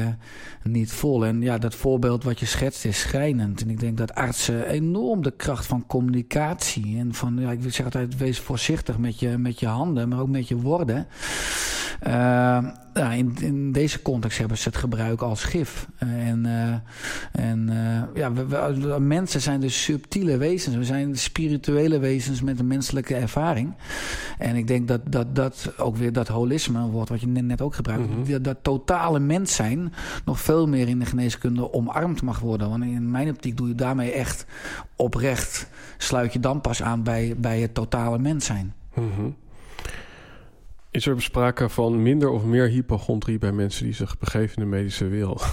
[0.63, 1.27] niet vol.
[1.27, 3.63] En ja, dat voorbeeld wat je schetst is schrijnend.
[3.63, 6.99] En ik denk dat artsen enorm de kracht van communicatie...
[6.99, 10.29] en van, ja, ik zeg altijd, wees voorzichtig met je, met je handen, maar ook
[10.29, 11.07] met je woorden...
[12.07, 12.13] Uh,
[12.95, 15.89] ja, in, in deze context hebben ze het gebruik als gif.
[16.03, 16.75] Uh, en uh,
[17.33, 17.71] en
[18.15, 20.77] ja, we, we, mensen zijn dus subtiele wezens.
[20.77, 23.75] We zijn spirituele wezens met een menselijke ervaring.
[24.39, 27.45] En ik denk dat dat, dat ook weer dat holisme, een woord wat je net,
[27.45, 28.31] net ook gebruikt, mm -hmm.
[28.31, 29.93] dat, dat, totale mens zijn
[30.25, 32.71] nog veel meer in de geneeskunde omarmd mag worden.
[32.71, 34.47] Want in mijn optiek doe je daarmee echt
[34.97, 38.75] oprecht, sluit je dan pas aan bij, bij het totale mens zijn.
[38.95, 39.37] Mm -hmm.
[40.91, 44.77] Is er sprake van minder of meer hypochondrie bij mensen die zich begeven in de
[44.77, 45.47] medische wereld?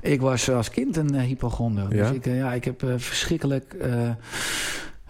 [0.00, 1.96] Ik was als kind een uh, hypochonder.
[1.96, 2.08] Ja?
[2.08, 3.76] Dus ik, uh, ja, ik heb uh, verschrikkelijk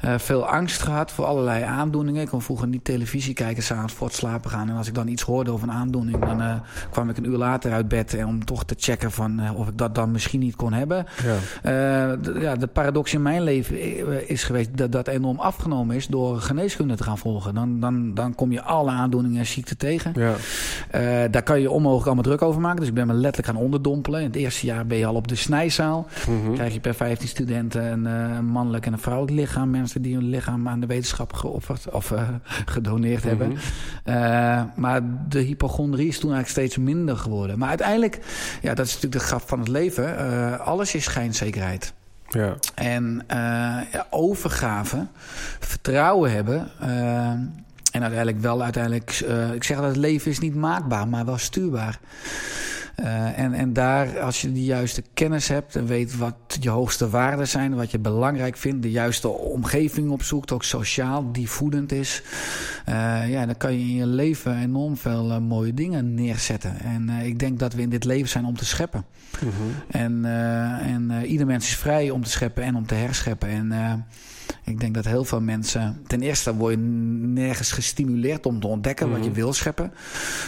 [0.05, 2.23] uh, veel angst gehad voor allerlei aandoeningen.
[2.23, 4.69] Ik kon vroeger niet televisie kijken s'avonds voor het slapen gaan.
[4.69, 6.55] En als ik dan iets hoorde over een aandoening, dan uh,
[6.91, 9.69] kwam ik een uur later uit bed en om toch te checken van uh, of
[9.69, 11.07] ik dat dan misschien niet kon hebben.
[11.23, 12.17] Ja.
[12.17, 16.41] De, ja, de paradox in mijn leven is geweest dat dat enorm afgenomen is door
[16.41, 17.55] geneeskunde te gaan volgen.
[17.55, 20.13] Dan, dan, dan kom je alle aandoeningen en ziekten tegen.
[20.15, 20.35] Ja.
[21.29, 22.79] daar kan je onmogelijk allemaal druk over maken.
[22.79, 24.21] Dus ik ben me letterlijk gaan onderdompelen.
[24.21, 26.07] In het eerste jaar ben je al op de snijzaal.
[26.29, 26.55] Mm -hmm.
[26.55, 30.29] Krijg je per 15 studenten een, een mannelijk en een vrouwelijk lichaam mensen die hun
[30.31, 32.29] lichaam aan de wetenschap geofferd of uh,
[32.65, 33.29] gedoneerd Mhm.
[33.29, 33.53] hebben.
[34.05, 37.59] Uh, maar de hypochondrie is toen eigenlijk steeds minder geworden.
[37.59, 38.19] Maar uiteindelijk,
[38.63, 40.17] ja, dat is natuurlijk de grap van het leven.
[40.21, 41.93] Uh, alles is schijnzekerheid.
[42.29, 42.55] Ja.
[42.75, 43.23] En
[43.93, 45.07] ja, overgave,
[45.61, 46.69] vertrouwen hebben.
[47.93, 49.11] en uiteindelijk wel, uiteindelijk,
[49.55, 51.99] ik zeg dat het leven is niet maakbaar, maar wel stuurbaar.
[53.01, 57.11] Uh, en, en daar, als je de juiste kennis hebt en weet wat je hoogste
[57.11, 62.23] waarden zijn, wat je belangrijk vindt, de juiste omgeving opzoekt, ook sociaal, die voedend is,
[62.89, 66.81] uh, ja, dan kan je in je leven enorm veel uh, mooie dingen neerzetten.
[66.81, 69.05] En ik denk dat we in dit leven zijn om te scheppen.
[69.41, 70.01] Mm -hmm.
[70.01, 70.25] En,
[70.81, 73.49] en ieder mens is vrij om te scheppen en om te herscheppen.
[73.49, 73.73] En
[74.65, 76.01] ik denk dat heel veel mensen.
[76.07, 79.93] Ten eerste word je nergens gestimuleerd om te ontdekken wat je wil scheppen.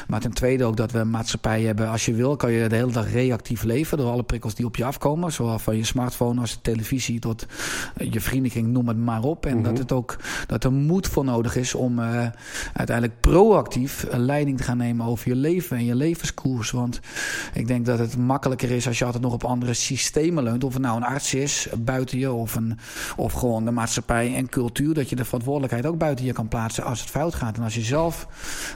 [0.08, 1.88] Maar ten tweede ook dat we een maatschappij hebben.
[1.88, 3.98] Als je wil, kan je de hele dag reactief leven.
[3.98, 5.32] Door alle prikkels die op je afkomen.
[5.32, 7.46] Zowel van je smartphone als de televisie tot
[8.10, 9.46] je vriendenkring, noem het maar op.
[9.46, 9.62] En Mhm.
[9.64, 12.26] dat, het ook, dat er moed voor nodig is om uh,
[12.72, 16.70] uiteindelijk proactief een leiding te gaan nemen over je leven en je levenskoers.
[16.70, 17.00] Want
[17.54, 20.64] ik denk dat het makkelijker is als je altijd nog op andere systemen leunt.
[20.64, 22.78] Of het nou een arts is buiten je of, een,
[23.16, 26.84] of gewoon de maatschappij en cultuur, dat je de verantwoordelijkheid ook buiten je kan plaatsen
[26.84, 27.56] als het fout gaat.
[27.56, 28.28] En als je zelf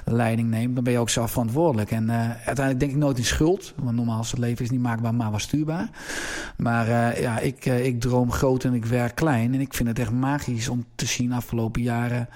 [0.04, 1.90] leiding neemt, dan ben je ook zelf verantwoordelijk.
[1.90, 4.80] En uh, uiteindelijk denk ik nooit in schuld, want normaal is het leven is niet
[4.80, 5.88] maakbaar, maar wel stuurbaar.
[6.56, 9.54] Maar uh, ja, ik, uh, ik droom groot en ik werk klein.
[9.54, 12.28] En ik vind het echt magisch om te zien afgelopen jaren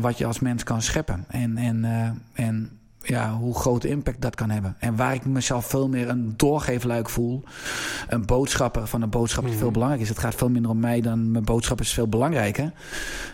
[0.00, 1.24] wat je als mens kan scheppen.
[1.28, 1.84] En, en,
[2.32, 4.76] en ja, hoe groot impact dat kan hebben.
[4.78, 7.42] En waar ik mezelf veel meer een doorgeefluik voel.
[8.08, 9.60] Een boodschapper van een boodschap die Mhm.
[9.62, 10.08] veel belangrijk is.
[10.08, 12.72] Het gaat veel minder om mij dan mijn boodschap is veel belangrijker.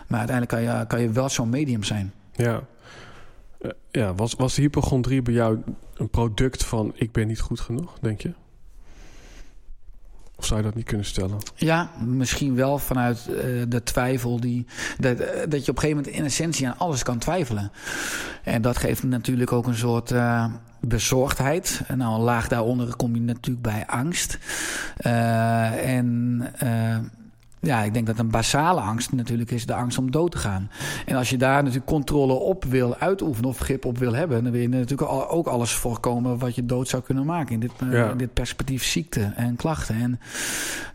[0.07, 2.13] Maar uiteindelijk kan je, kan je wel zo'n medium zijn.
[2.31, 2.61] Ja.
[3.61, 5.59] Uh, ja, was, was hypochondrie bij jou
[5.93, 8.33] een product van ik ben niet goed genoeg, denk je?
[10.37, 11.37] Of zou je dat niet kunnen stellen?
[11.55, 14.65] Ja, misschien wel vanuit uh, de twijfel die.
[14.99, 17.71] Dat, uh, dat je op een gegeven moment in essentie aan alles kan twijfelen.
[18.43, 20.45] En dat geeft natuurlijk ook een soort uh,
[20.79, 21.81] bezorgdheid.
[21.87, 24.39] En nou, laag daaronder kom je natuurlijk bij angst.
[24.97, 26.43] en
[27.61, 30.69] ja, ik denk dat een basale angst natuurlijk is de angst om dood te gaan.
[31.05, 34.51] En als je daar natuurlijk controle op wil uitoefenen of grip op wil hebben, dan
[34.51, 37.53] wil je natuurlijk ook alles voorkomen wat je dood zou kunnen maken.
[37.53, 38.09] In dit, Ja.
[38.11, 39.95] in dit perspectief ziekte en klachten.
[39.95, 40.19] En,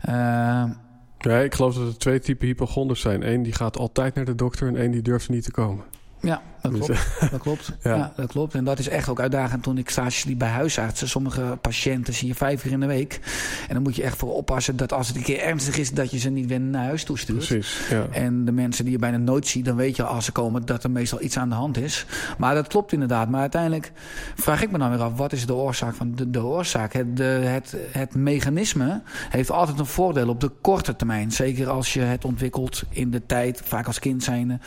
[0.09, 0.71] uh,
[1.17, 3.27] Ja, ik geloof dat er twee typen hypochonders zijn.
[3.31, 5.83] Eén die gaat altijd naar de dokter en één die durft niet te komen.
[6.19, 6.41] ja,
[6.71, 7.31] dat Dus, klopt.
[7.31, 7.71] Dat klopt.
[7.83, 7.95] Ja.
[7.95, 8.13] Ja.
[8.15, 8.53] dat klopt.
[8.53, 11.09] En dat is echt ook uitdagend toen ik stage liep bij huisartsen.
[11.09, 13.19] Sommige patiënten zie je vijf uur in de week.
[13.67, 16.11] En dan moet je echt voor oppassen dat als het een keer ernstig is, dat
[16.11, 17.37] je ze niet weer naar huis toestuurt.
[17.37, 18.05] Precies, ja.
[18.11, 20.83] En de mensen die je bijna nooit ziet, dan weet je als ze komen dat
[20.83, 22.05] er meestal iets aan de hand is.
[22.37, 23.29] Maar dat klopt inderdaad.
[23.29, 23.91] Maar uiteindelijk
[24.35, 26.93] vraag ik me dan weer af, wat is de oorzaak van de, de oorzaak?
[26.93, 31.31] Het, de, het, het mechanisme heeft altijd een voordeel op de korte termijn.
[31.31, 34.59] Zeker als je het ontwikkelt in de tijd, vaak als kind zijnde,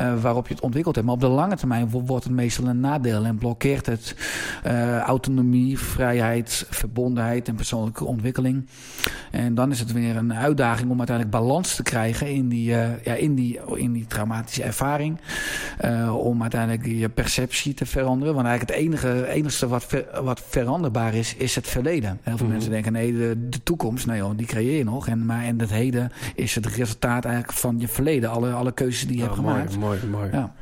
[0.00, 1.06] uh, waarop je het ontwikkeld hebt.
[1.06, 4.14] Maar op de lange termijn wordt het meestal een nadeel en blokkeert het
[4.66, 8.66] uh, autonomie, vrijheid, verbondenheid en persoonlijke ontwikkeling.
[9.30, 13.04] En dan is het weer een uitdaging om uiteindelijk balans te krijgen in die, uh,
[13.04, 15.18] ja, in die, in die traumatische ervaring.
[15.84, 18.34] Uh, om uiteindelijk je perceptie te veranderen.
[18.34, 22.18] Want eigenlijk het enige, enige wat, ver, wat veranderbaar is, is het verleden.
[22.22, 22.52] Heel veel Mhm.
[22.54, 25.08] mensen denken, nee, de, de toekomst, nee joh, die creëer je nog.
[25.08, 28.30] En, maar en het heden is het resultaat eigenlijk van je verleden.
[28.30, 29.76] Alle, alle keuzes die je Ja, hebt mooi, gemaakt.
[29.78, 30.28] mooi, mooi.
[30.32, 30.54] Ja.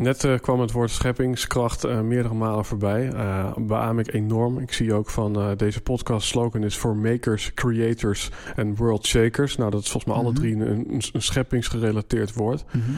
[0.00, 3.12] Net eh, kwam het woord scheppingskracht eh, meerdere malen voorbij.
[3.12, 4.58] Uh, beaam ik enorm.
[4.58, 9.56] Ik zie ook van deze podcast slogan is voor makers, creators en world shakers.
[9.56, 10.40] Nou, dat is volgens mij alle Mhm.
[10.40, 12.64] drie een, een, scheppingsgerelateerd woord.
[12.72, 12.90] Mhm.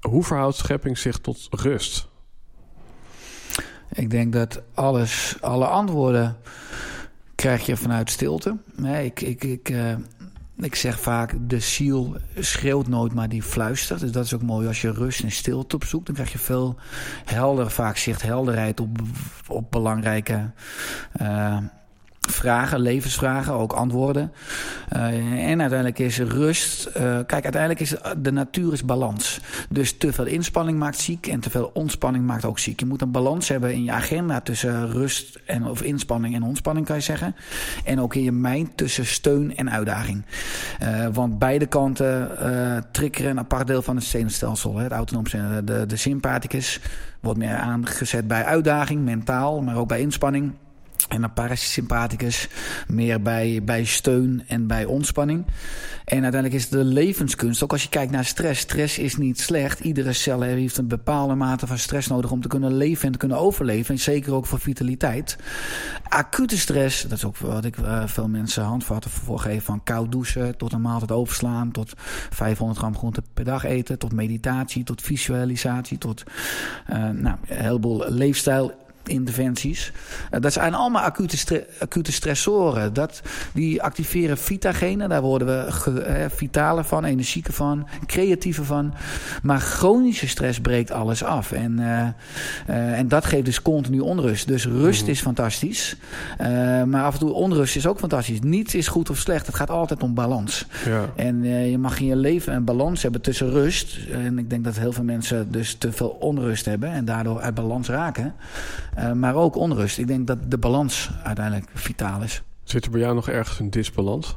[0.00, 2.08] Hoe verhoudt schepping zich tot rust?
[3.92, 6.36] Ik denk dat alles, alle antwoorden
[7.34, 8.56] krijg je vanuit stilte.
[8.76, 9.74] Nee, ik, ik, ik,
[10.64, 14.00] ik zeg vaak, de ziel schreeuwt nooit, maar die fluistert.
[14.00, 16.06] Dus dat is ook mooi als je rust en stilte opzoekt.
[16.06, 16.76] Dan krijg je veel
[17.24, 18.98] helder, vaak zicht, helderheid op,
[19.48, 20.50] op belangrijke
[21.22, 21.56] uh,
[22.30, 24.32] vragen, levensvragen, ook antwoorden.
[24.96, 25.02] Uh,
[25.48, 26.86] en uiteindelijk is rust.
[26.86, 26.92] Uh,
[27.26, 29.40] kijk, uiteindelijk is de natuur is balans.
[29.68, 32.80] Dus te veel inspanning maakt ziek en te veel ontspanning maakt ook ziek.
[32.80, 36.86] Je moet een balans hebben in je agenda tussen rust en of inspanning en ontspanning,
[36.86, 37.36] kan je zeggen.
[37.84, 40.24] En ook in je mind tussen steun en uitdaging.
[40.82, 42.28] Uh, want beide kanten
[42.92, 44.76] triggeren een apart deel van het zenuwstelsel.
[44.76, 45.24] Het autonoom
[45.64, 46.80] de, de sympathicus
[47.20, 50.52] wordt meer aangezet bij uitdaging, mentaal, maar ook bij inspanning.
[51.10, 52.48] En een parasympathicus
[52.88, 55.44] meer bij, bij steun en bij ontspanning.
[56.04, 58.60] En uiteindelijk is de levenskunst, ook als je kijkt naar stress.
[58.60, 59.80] Stress is niet slecht.
[59.80, 63.18] Iedere cel heeft een bepaalde mate van stress nodig om te kunnen leven en te
[63.18, 63.94] kunnen overleven.
[63.94, 65.36] En zeker ook voor vitaliteit.
[66.08, 69.64] Acute stress, dat is ook wat ik uh, veel mensen handvatten voor geef.
[69.64, 71.70] Van koud douchen tot een maaltijd overslaan.
[71.70, 71.92] Tot
[72.30, 73.98] 500 gram groente per dag eten.
[73.98, 75.98] Tot meditatie, tot visualisatie.
[75.98, 76.22] Tot
[76.90, 79.92] uh, nou, een heleboel leefstijl interventies.
[80.30, 82.92] Uh, dat zijn allemaal acute, stre acute stressoren.
[82.92, 85.08] Dat, die activeren vitagenen.
[85.08, 88.94] Daar worden we uh, vitale van, energieke van, creatieve van.
[89.42, 91.52] Maar chronische stress breekt alles af.
[91.52, 94.46] En, uh, en dat geeft dus continu onrust.
[94.46, 95.08] Dus rust mm.
[95.08, 95.96] is fantastisch.
[96.86, 98.40] maar af en toe onrust is ook fantastisch.
[98.40, 99.46] Niets is goed of slecht.
[99.46, 100.66] Het gaat altijd om balans.
[100.84, 101.10] Ja.
[101.16, 103.98] En je mag in je leven een balans hebben tussen rust.
[104.12, 106.92] En ik denk dat heel veel mensen dus te veel onrust hebben.
[106.92, 108.34] En daardoor uit balans raken.
[109.00, 109.98] Uh, maar ook onrust.
[109.98, 112.42] Ik denk dat de balans uiteindelijk vitaal is.
[112.64, 114.36] Zit er bij jou nog ergens een disbalans?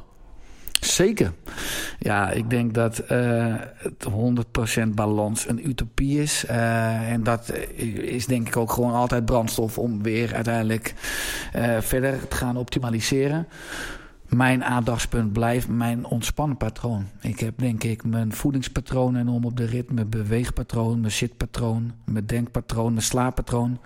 [0.80, 1.32] Zeker.
[1.98, 4.06] Ja, ik denk dat uh, het
[4.84, 6.44] 100% balans een utopie is.
[6.50, 7.52] Uh, en dat
[8.02, 10.94] is denk ik ook gewoon altijd brandstof om weer uiteindelijk
[11.56, 13.46] uh, verder te gaan optimaliseren.
[14.34, 17.06] Mijn aandachtspunt blijft mijn ontspannen patroon.
[17.20, 22.26] Ik heb denk ik mijn voedingspatroon enorm op de rit, mijn beweegpatroon, mijn zitpatroon, mijn
[22.26, 23.78] denkpatroon, mijn slaappatroon.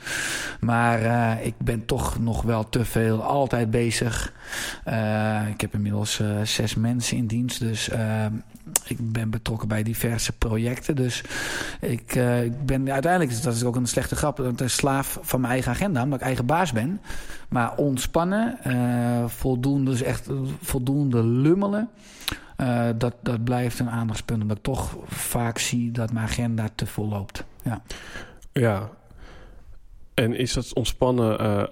[0.60, 4.32] Maar uh, ik ben toch nog wel te veel altijd bezig.
[4.88, 7.90] Uh, ik heb inmiddels uh, zes mensen in dienst, dus
[8.84, 10.96] ik ben betrokken bij diverse projecten.
[10.96, 11.24] Dus
[11.80, 12.14] ik,
[12.44, 16.02] ik ben uiteindelijk, dat is ook een slechte grap, een slaaf van mijn eigen agenda,
[16.02, 17.00] omdat ik eigen baas ben.
[17.48, 18.58] Maar ontspannen,
[19.30, 20.28] voldoende, dus echt
[20.60, 21.88] voldoende lummelen.
[22.60, 24.42] Uh, dat, dat blijft een aandachtspunt.
[24.42, 27.44] Omdat ik toch vaak zie dat mijn agenda te vol loopt.
[27.62, 27.82] Ja.
[28.52, 28.90] ja.
[30.14, 31.70] En is dat ontspannen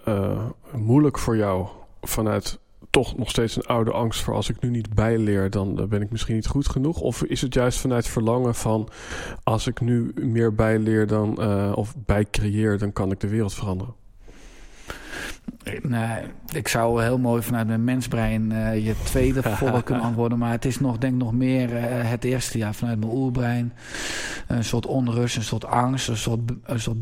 [0.72, 1.66] moeilijk voor jou
[2.03, 2.59] vanuit
[2.97, 6.11] toch nog steeds een oude angst voor als ik nu niet bijleer, dan ben ik
[6.11, 7.01] misschien niet goed genoeg?
[7.01, 8.88] Of is het juist vanuit verlangen van
[9.42, 11.44] als ik nu meer bijleer dan,
[11.74, 13.94] of bijcreëer, dan kan ik de wereld veranderen?
[15.82, 16.22] Nee,
[16.53, 20.38] ik zou heel mooi vanuit mijn mensbrein uh, je tweede volle kunnen antwoorden.
[20.38, 21.80] Maar het is nog, denk nog meer uh,
[22.11, 22.59] het eerste.
[22.59, 23.72] Ja, vanuit mijn oerbrein.
[24.47, 26.99] Een soort onrust, een soort angst, een soort, een soort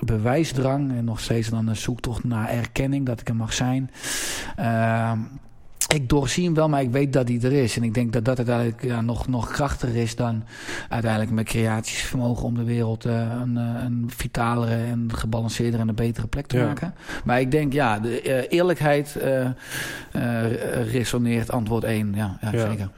[0.00, 0.96] bewijsdrang.
[0.96, 3.90] En nog steeds dan een zoektocht naar erkenning dat ik er mag zijn.
[4.58, 5.12] Uh,
[5.94, 7.76] ik doorzie hem wel, maar ik weet dat hij er is.
[7.76, 10.44] En ik denk dat dat uiteindelijk ja, nog, nog krachtiger is dan
[10.88, 15.94] uiteindelijk mijn creatiesvermogen om de wereld uh, een, uh, een vitalere en gebalanceerdere en een
[15.94, 16.66] betere plek te ja.
[16.66, 16.94] maken.
[17.24, 19.18] Maar ik denk, ja, de uh, eerlijkheid
[20.90, 22.12] resoneert antwoord 1.
[22.14, 22.90] Ja, ja, ja, zeker.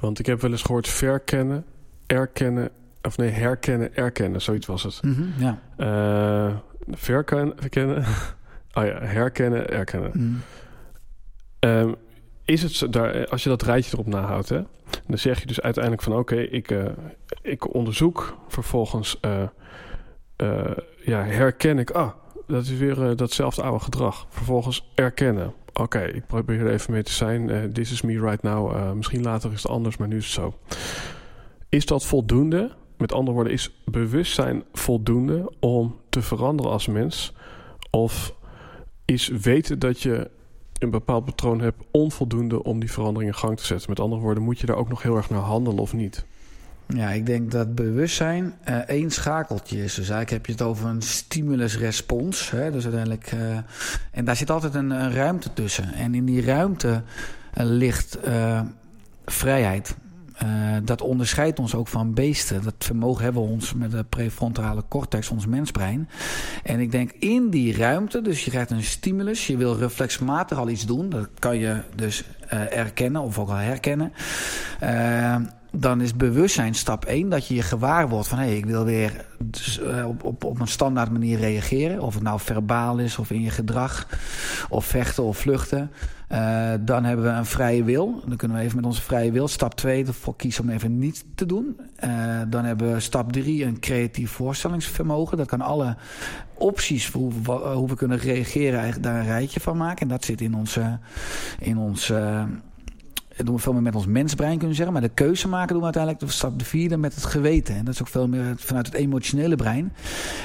[0.00, 1.64] Want ik heb wel eens gehoord verkennen,
[2.06, 2.70] erkennen,
[3.02, 4.42] of nee, herkennen, erkennen.
[4.42, 5.02] Zoiets was het.
[5.02, 6.62] Mm -hmm, ja.
[6.90, 7.96] verkennen, verkennen.
[8.76, 10.10] oh ja, herkennen, erkennen.
[10.14, 10.40] Mm.
[11.60, 11.96] Um,
[12.46, 14.60] is het daar, als je dat rijtje erop nahoudt, hè,
[15.06, 16.84] dan zeg je dus uiteindelijk van oké, ik, uh,
[17.42, 19.42] ik onderzoek, vervolgens uh,
[21.04, 22.10] ja, herken ik, ah,
[22.46, 24.26] dat is weer datzelfde oude gedrag.
[24.28, 25.54] Vervolgens erkennen.
[25.72, 27.72] Oké, ik probeer er even mee te zijn.
[27.72, 28.94] this is me right now.
[28.94, 30.58] misschien later is het anders, maar nu is het zo.
[31.68, 32.70] Is dat voldoende?
[32.96, 37.34] Met andere woorden, is bewustzijn voldoende om te veranderen als mens?
[37.90, 38.34] Of
[39.04, 40.30] is weten dat je
[40.82, 43.90] een bepaald patroon hebt onvoldoende om die verandering in gang te zetten.
[43.90, 46.24] Met andere woorden, moet je daar ook nog heel erg naar handelen of niet?
[46.86, 49.94] Ja, ik denk dat bewustzijn uh, één schakeltje is.
[49.94, 52.50] Dus eigenlijk heb je het over een stimulus-respons.
[52.50, 53.32] Dus uiteindelijk.
[53.32, 53.56] Uh,
[54.10, 55.92] en daar zit altijd een, een, ruimte tussen.
[55.92, 58.18] En in die ruimte uh, ligt
[59.24, 59.96] vrijheid.
[60.42, 62.62] Uh, dat onderscheidt ons ook van beesten.
[62.62, 66.08] Dat vermogen hebben we ons met de prefrontale cortex, ons mensbrein.
[66.62, 70.68] En ik denk in die ruimte, dus je krijgt een stimulus, je wil reflexmatig al
[70.68, 71.08] iets doen.
[71.08, 74.12] Dat kan je dus uh, erkennen of ook al herkennen.
[74.82, 75.36] Uh,
[75.72, 78.84] dan is bewustzijn stap 1 dat je je gewaar wordt van hé, hey, ik wil
[78.84, 82.00] weer dus, uh, op, op, op een standaard manier reageren.
[82.00, 84.08] Of het nou verbaal is of in je gedrag,
[84.68, 85.90] of vechten of vluchten.
[86.32, 88.22] Uh, dan hebben we een vrije wil.
[88.26, 89.48] Dan kunnen we even met onze vrije wil.
[89.48, 91.80] Stap 2 ervoor kiezen om even niet te doen.
[92.04, 95.36] Uh, dan hebben we stap 3 een creatief voorstellingsvermogen.
[95.36, 95.96] Dat kan alle
[96.54, 100.00] opties hoe, hoe we kunnen reageren, daar een rijtje van maken.
[100.00, 100.98] En dat zit in onze.
[101.58, 102.46] In onze
[103.44, 104.92] doen we veel meer met ons mensbrein kunnen zeggen.
[104.92, 107.74] Maar de keuze maken doen we uiteindelijk de stap de vierde met het geweten.
[107.74, 109.92] En dat is ook veel meer vanuit het emotionele brein.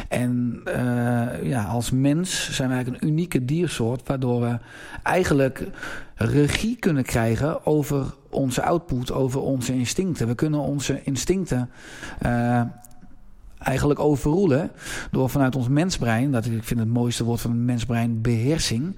[0.08, 4.08] En uh, ja, als mens zijn we eigenlijk een unieke diersoort.
[4.08, 4.60] Waardoor we
[5.04, 5.68] eigenlijk
[6.16, 10.28] regie kunnen krijgen over onze output, over onze instincten.
[10.28, 11.70] We kunnen onze instincten
[12.26, 12.62] uh,
[13.64, 14.72] eigenlijk overroelen.
[15.12, 18.96] Door vanuit ons mensbrein, dat ik vind het mooiste woord van het mensbrein, beheersing.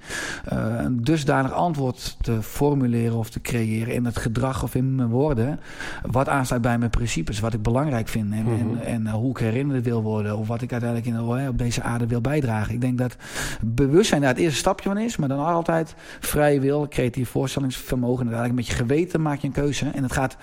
[0.52, 5.08] Uh, een dusdanig antwoord te formuleren of te creëren in het gedrag of in mijn
[5.08, 5.60] woorden.
[6.02, 8.32] Wat aansluit bij mijn principes, wat ik belangrijk vind.
[8.32, 8.78] En, en, mhm.
[8.78, 10.36] en hoe ik herinnerd wil worden.
[10.38, 12.74] Of wat ik uiteindelijk in, op deze aarde wil bijdragen.
[12.74, 13.16] Ik denk dat
[13.60, 15.16] bewustzijn daar het eerste stapje van is.
[15.16, 18.26] Maar dan altijd vrije wil, creatief voorstellingsvermogen.
[18.26, 19.86] En eigenlijk met je geweten maak je een keuze.
[19.94, 20.36] En het gaat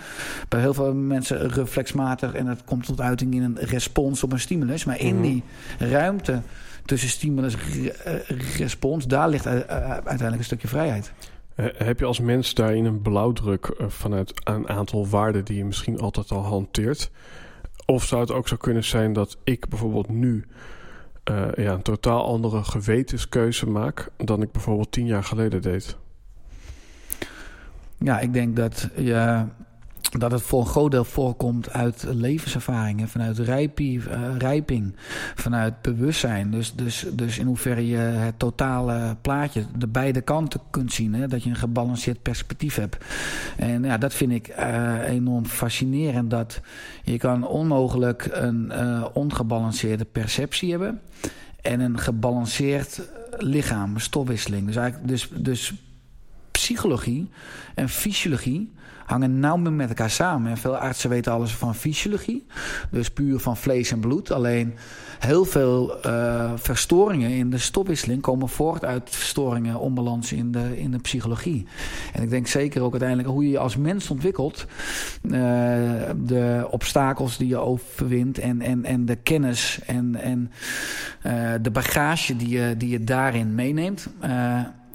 [0.49, 2.33] bij heel veel mensen reflexmatig.
[2.33, 4.85] En dat komt tot uiting in een respons op een stimulus.
[4.85, 5.23] Maar in mhm.
[5.23, 5.43] die
[5.79, 6.41] ruimte
[6.85, 7.55] tussen stimulus
[8.03, 11.11] en respons, daar ligt uiteindelijk een stukje vrijheid.
[11.55, 15.99] Heb je als mens daarin een blauwdruk eh, vanuit een aantal waarden die je misschien
[15.99, 17.11] altijd al hanteert?
[17.85, 20.45] Of zou het ook zo kunnen zijn dat ik bijvoorbeeld nu
[21.31, 25.97] uh, ja, een totaal andere gewetenskeuze maak dan ik bijvoorbeeld tien jaar geleden deed?
[27.97, 29.45] Ja, ik denk dat je
[30.09, 34.95] dat het voor een groot deel voorkomt uit levenservaringen, vanuit rijpie, uh, rijping,
[35.35, 36.51] vanuit bewustzijn.
[36.51, 41.13] Dus, dus, dus in hoeverre je het totale plaatje, de beide kanten kunt zien.
[41.13, 41.27] Hè?
[41.27, 43.05] Dat je een gebalanceerd perspectief hebt.
[43.57, 46.29] En ja, dat vind ik uh, enorm fascinerend.
[46.29, 46.61] Dat
[47.03, 51.01] je kan onmogelijk een uh, ongebalanceerde perceptie hebben.
[51.61, 53.01] En een gebalanceerd
[53.37, 54.65] lichaam, stofwisseling.
[54.65, 55.73] Dus eigenlijk, dus, dus
[56.51, 57.29] psychologie
[57.75, 58.71] en fysiologie
[59.11, 60.51] hangen nauw met elkaar samen.
[60.51, 62.45] En veel artsen weten alles van fysiologie.
[62.91, 64.31] Dus puur van vlees en bloed.
[64.31, 64.73] Alleen
[65.19, 70.91] heel veel uh, verstoringen in de stofwisseling komen voort uit verstoringen, onbalans in de, in
[70.91, 71.65] de psychologie.
[72.13, 74.65] En ik denk zeker ook uiteindelijk hoe je als mens ontwikkelt.
[75.21, 75.31] Uh,
[76.15, 80.51] de obstakels die je overwint en, en, en de kennis en, en
[81.25, 84.07] uh, de bagage die je, die je daarin meeneemt.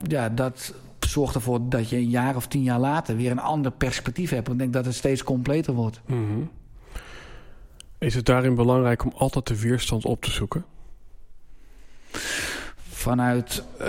[0.03, 0.75] ja, dat
[1.09, 4.49] zorgt ervoor dat je een jaar of tien jaar later weer een ander perspectief hebt.
[4.49, 6.01] En denk dat het steeds completer wordt.
[6.07, 6.41] Mhm.
[7.99, 10.65] Is het daarin belangrijk om altijd de weerstand op te zoeken?
[13.07, 13.89] Vanuit, uh,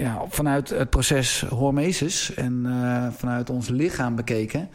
[0.00, 4.68] ja, vanuit het proces hormesis en uh, vanuit ons lichaam bekeken.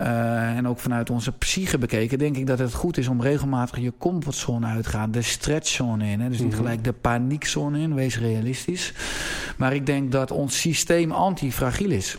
[0.00, 3.78] Uh, en ook vanuit onze psyche bekeken, denk ik dat het goed is om regelmatig
[3.78, 5.10] je comfortzone uit te gaan.
[5.10, 6.20] De stretchzone in.
[6.20, 6.28] Hè?
[6.28, 6.56] Dus niet mhm.
[6.56, 8.92] gelijk de paniekzone in, wees realistisch.
[9.56, 12.18] Maar ik denk dat ons systeem antifragiel is.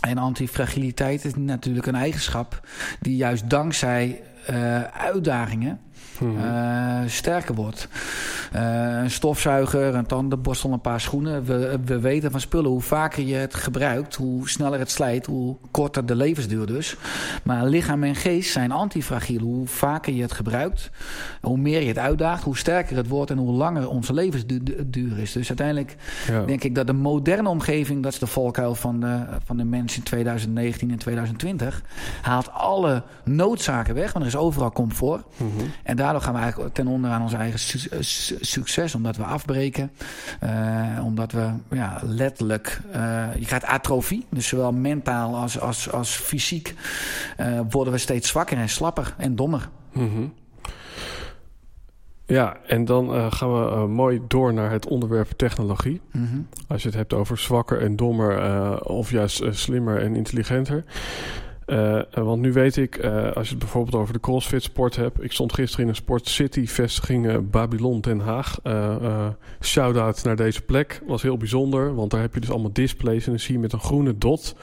[0.00, 2.68] En antifragiliteit is natuurlijk een eigenschap
[3.00, 5.80] die juist dankzij uh, uitdagingen
[6.20, 7.88] uh, sterker wordt.
[8.56, 11.44] Uh, een stofzuiger, een tandenborstel, een paar schoenen.
[11.44, 15.56] We, we weten van spullen, hoe vaker je het gebruikt, hoe sneller het slijt, hoe
[15.70, 16.96] korter de levensduur dus.
[17.42, 19.40] Maar lichaam en geest zijn antifragiel.
[19.40, 20.90] Hoe vaker je het gebruikt,
[21.40, 25.32] hoe meer je het uitdaagt, hoe sterker het wordt en hoe langer onze levensduur is.
[25.32, 25.96] Dus uiteindelijk
[26.46, 29.96] denk ik dat de moderne omgeving, dat is de volkuil van de, van de mens
[29.96, 31.82] in 2019 en 2020,
[32.22, 35.24] haalt alle noodzaken weg, want er is overal comfort.
[35.36, 35.48] Mm
[35.82, 37.98] En daar daardoor gaan we eigenlijk ten onder aan ons eigen eh,
[38.40, 38.94] succes.
[38.94, 39.90] Omdat we afbreken.
[40.44, 42.80] Uh, omdat we ja, letterlijk...
[42.94, 44.26] Uh, je krijgt atrofie.
[44.30, 46.74] Dus zowel mentaal als, als, als fysiek
[47.40, 49.68] uh, worden we steeds zwakker en slapper en dommer.
[49.92, 50.32] Mm -hmm.
[52.26, 56.00] Ja, en dan gaan we mooi door naar het onderwerp technologie.
[56.12, 56.48] Mm -hmm.
[56.68, 60.84] Als je het hebt over zwakker en dommer of juist slimmer en intelligenter.
[61.70, 65.22] Uh, want nu weet ik, uh, als je het bijvoorbeeld over de CrossFit sport hebt.
[65.22, 68.60] Ik stond gisteren in een Sport City vestiging Babylon Den Haag.
[69.60, 71.02] Shout-out naar deze plek.
[71.06, 73.24] Was heel bijzonder, want daar heb je dus allemaal displays.
[73.24, 74.54] En dan zie je met een groene dot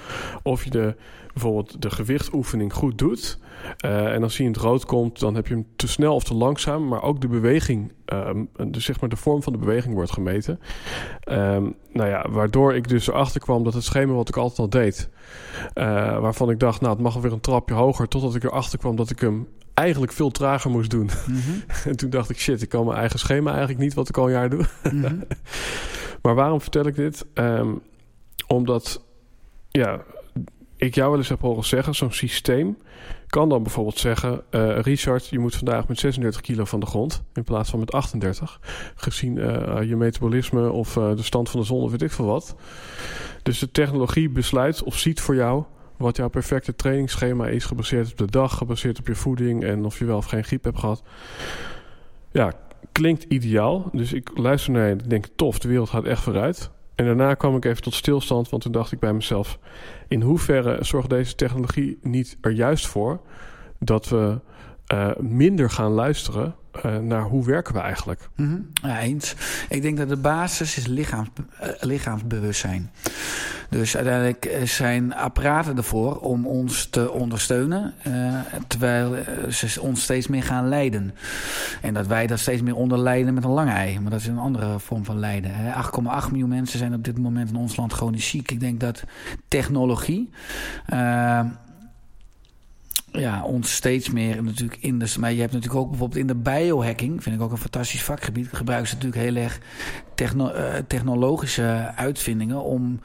[0.43, 0.95] of je de,
[1.39, 3.39] bijvoorbeeld de gewichtoefening goed doet.
[3.85, 6.23] Uh, en als hij in het rood komt, dan heb je hem te snel of
[6.23, 6.87] te langzaam.
[6.87, 10.59] Maar ook de beweging, um, dus zeg maar de vorm van de beweging wordt gemeten.
[11.29, 14.69] Um, nou ja, waardoor ik dus erachter kwam dat het schema wat ik altijd al
[14.69, 15.09] deed.
[15.75, 15.83] Uh,
[16.19, 18.07] waarvan ik dacht, nou het mag alweer een trapje hoger.
[18.07, 21.09] Totdat ik erachter kwam dat ik hem eigenlijk veel trager moest doen.
[21.27, 21.63] Mm -hmm.
[21.91, 24.25] en toen dacht ik, shit, ik kan mijn eigen schema eigenlijk niet wat ik al
[24.25, 24.65] een jaar doe.
[24.91, 25.23] Mm -hmm.
[26.23, 27.25] maar waarom vertel ik dit?
[27.33, 27.81] Um,
[28.47, 29.03] omdat,
[29.69, 30.03] ja,
[30.77, 32.77] ik jou wel eens horen zeggen, zo'n systeem
[33.27, 37.23] kan dan bijvoorbeeld zeggen: uh, Richard, je moet vandaag met 36 kilo van de grond
[37.33, 38.59] in plaats van met 38.
[38.95, 42.25] Gezien uh, je metabolisme of uh, de stand van de zon of weet ik veel
[42.25, 42.55] wat.
[43.43, 45.63] Dus de technologie besluit of ziet voor jou
[45.97, 49.99] wat jouw perfecte trainingsschema is, gebaseerd op de dag, gebaseerd op je voeding en of
[49.99, 51.03] je wel of geen griep hebt gehad.
[52.31, 52.53] Ja,
[52.91, 53.89] klinkt ideaal.
[53.91, 56.71] Dus ik luister naar je en denk: tof, de wereld gaat echt vooruit.
[56.97, 59.59] En daarna kwam ik even tot stilstand, want toen dacht ik bij mezelf:
[60.07, 63.19] in hoeverre zorgt deze technologie niet er juist voor
[63.79, 64.39] dat we
[64.93, 68.29] uh, minder gaan luisteren uh, naar hoe werken we eigenlijk.
[68.35, 69.35] Mm eens.
[69.69, 71.29] Ik denk dat de basis is lichaams,
[71.63, 72.91] uh, lichaamsbewustzijn.
[73.69, 77.93] Dus uiteindelijk zijn apparaten ervoor om ons te ondersteunen,
[78.67, 79.15] terwijl
[79.49, 81.13] ze ons steeds meer gaan leiden.
[81.81, 83.99] En dat wij dat steeds meer onderlijden met een lange ei.
[83.99, 85.51] Maar dat is een andere vorm van lijden.
[85.51, 88.51] 8,8 miljoen mensen zijn op dit moment in ons land chronisch ziek.
[88.51, 89.03] Ik denk dat
[89.47, 90.29] technologie
[93.19, 95.15] ja, ons steeds meer natuurlijk in de.
[95.19, 98.49] Maar je hebt natuurlijk ook bijvoorbeeld in de biohacking, vind ik ook een fantastisch vakgebied.
[98.51, 99.59] Gebruiken ze natuurlijk heel erg
[100.21, 102.99] uh, technologische uitvindingen om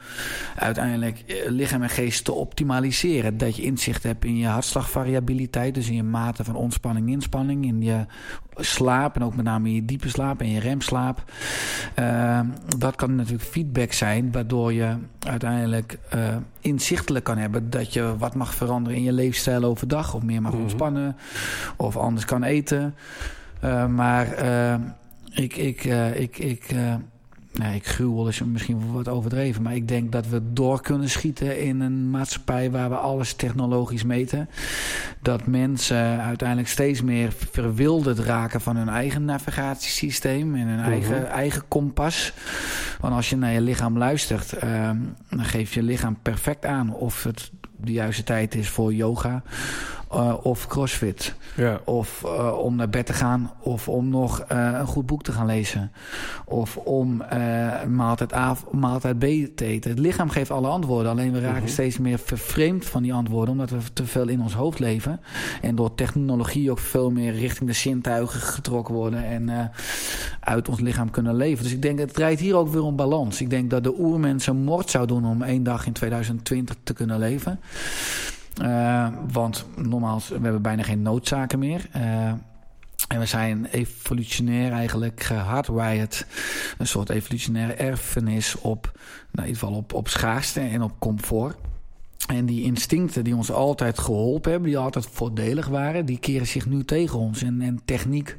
[0.55, 3.37] uiteindelijk uh, lichaam en geest te optimaliseren.
[3.37, 7.81] Dat je inzicht hebt in je hartslagvariabiliteit, dus in je mate van ontspanning, inspanning, in
[7.81, 8.05] je
[8.55, 11.23] slaap en ook met name in je diepe slaap en je remslaap.
[11.99, 12.39] Uh,
[12.77, 18.35] dat kan natuurlijk feedback zijn, waardoor je uiteindelijk uh, inzichtelijk kan hebben dat je wat
[18.35, 21.15] mag veranderen in je leefstijl overdag, of meer mag ontspannen,
[21.77, 22.95] of anders kan eten.
[23.63, 24.27] Uh, maar
[25.31, 25.83] ik, ik,
[26.15, 26.75] ik, ik
[27.53, 29.61] nou, ik gruwel is misschien wat overdreven.
[29.61, 34.03] Maar ik denk dat we door kunnen schieten in een maatschappij waar we alles technologisch
[34.03, 34.49] meten.
[35.21, 40.93] Dat mensen uiteindelijk steeds meer verwilderd raken van hun eigen navigatiesysteem en hun uh -huh.
[40.93, 42.33] eigen, eigen kompas.
[42.99, 44.89] Want als je naar je lichaam luistert, uh,
[45.29, 49.43] dan geeft je lichaam perfect aan of het de juiste tijd is voor yoga
[50.15, 51.35] uh, of crossfit.
[51.55, 51.79] Ja.
[51.85, 53.51] Of uh, om naar bed te gaan.
[53.59, 55.91] Of om nog uh, een goed boek te gaan lezen.
[56.45, 57.23] Of om
[57.87, 59.89] maaltijd A of maaltijd B te eten.
[59.89, 61.11] Het lichaam geeft alle antwoorden.
[61.11, 61.71] Alleen we raken -huh.
[61.71, 63.51] steeds meer vervreemd van die antwoorden.
[63.51, 65.19] Omdat we te veel in ons hoofd leven.
[65.61, 69.25] En door technologie ook veel meer richting de zintuigen getrokken worden.
[69.25, 69.71] En
[70.39, 71.63] uit ons lichaam kunnen leven.
[71.63, 73.41] Dus ik denk, het draait hier ook weer om balans.
[73.41, 77.19] Ik denk dat de oermensen moord zou doen om één dag in 2020 te kunnen
[77.19, 77.59] leven.
[78.61, 81.89] Uh, want nogmaals, we hebben bijna geen noodzaken meer.
[81.95, 82.31] Uh,
[83.07, 86.25] en we zijn evolutionair eigenlijk gehardwired.
[86.77, 88.91] Een soort evolutionaire erfenis op,
[89.31, 91.55] nou in ieder geval op, op schaarste en op comfort.
[92.27, 96.65] En die instincten die ons altijd geholpen hebben, die altijd voordelig waren, die keren zich
[96.65, 97.41] nu tegen ons.
[97.41, 98.35] En, en techniek,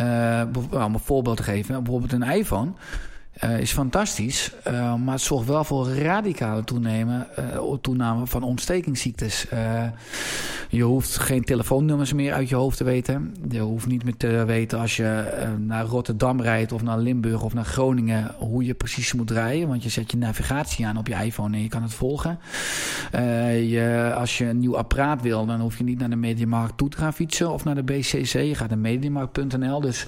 [0.00, 2.70] uh, om een voorbeeld te geven, bijvoorbeeld een iPhone.
[3.44, 9.46] Uh, is fantastisch, uh, maar het zorgt wel voor radicale toename, uh, toename van ontstekingsziektes.
[10.68, 13.34] je hoeft geen telefoonnummers meer uit je hoofd te weten.
[13.48, 15.24] Je hoeft niet meer te weten als je
[15.58, 19.68] naar Rotterdam rijdt of naar Limburg of naar Groningen hoe je precies moet rijden.
[19.68, 22.38] Want je zet je navigatie aan op je iPhone en je kan het volgen.
[23.68, 26.88] je, als je een nieuw apparaat wil, dan hoef je niet naar de Mediamarkt toe
[26.88, 28.32] te gaan fietsen of naar de BCC.
[28.32, 29.80] Je gaat naar mediamarkt.nl.
[29.80, 30.06] Dus,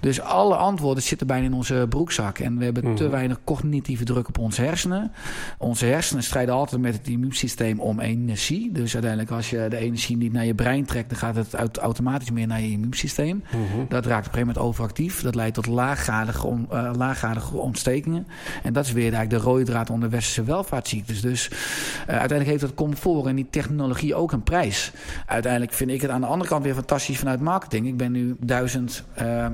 [0.00, 2.38] dus alle antwoorden zitten bijna in onze broekzak.
[2.38, 5.12] En we hebben te weinig cognitieve druk op onze hersenen.
[5.58, 8.72] Onze hersenen strijden altijd met het immuunsysteem om energie.
[8.72, 11.08] Dus uiteindelijk als je de energie niet naar je brein trekt...
[11.08, 13.44] dan gaat het automatisch meer naar je immuunsysteem.
[13.50, 13.84] Mhm.
[13.88, 15.22] Dat raakt op een gegeven moment overactief.
[15.22, 18.26] Dat leidt tot laaggradige, on, uh, laaggradige ontstekingen.
[18.62, 21.20] En dat is weer eigenlijk de rode draad onder westerse welvaartsziektes.
[21.20, 21.56] Dus uh,
[22.06, 24.92] uiteindelijk heeft dat comfort en die technologie ook een prijs.
[25.26, 27.86] Uiteindelijk vind ik het aan de andere kant weer fantastisch vanuit marketing.
[27.86, 29.46] Ik ben nu duizend uh,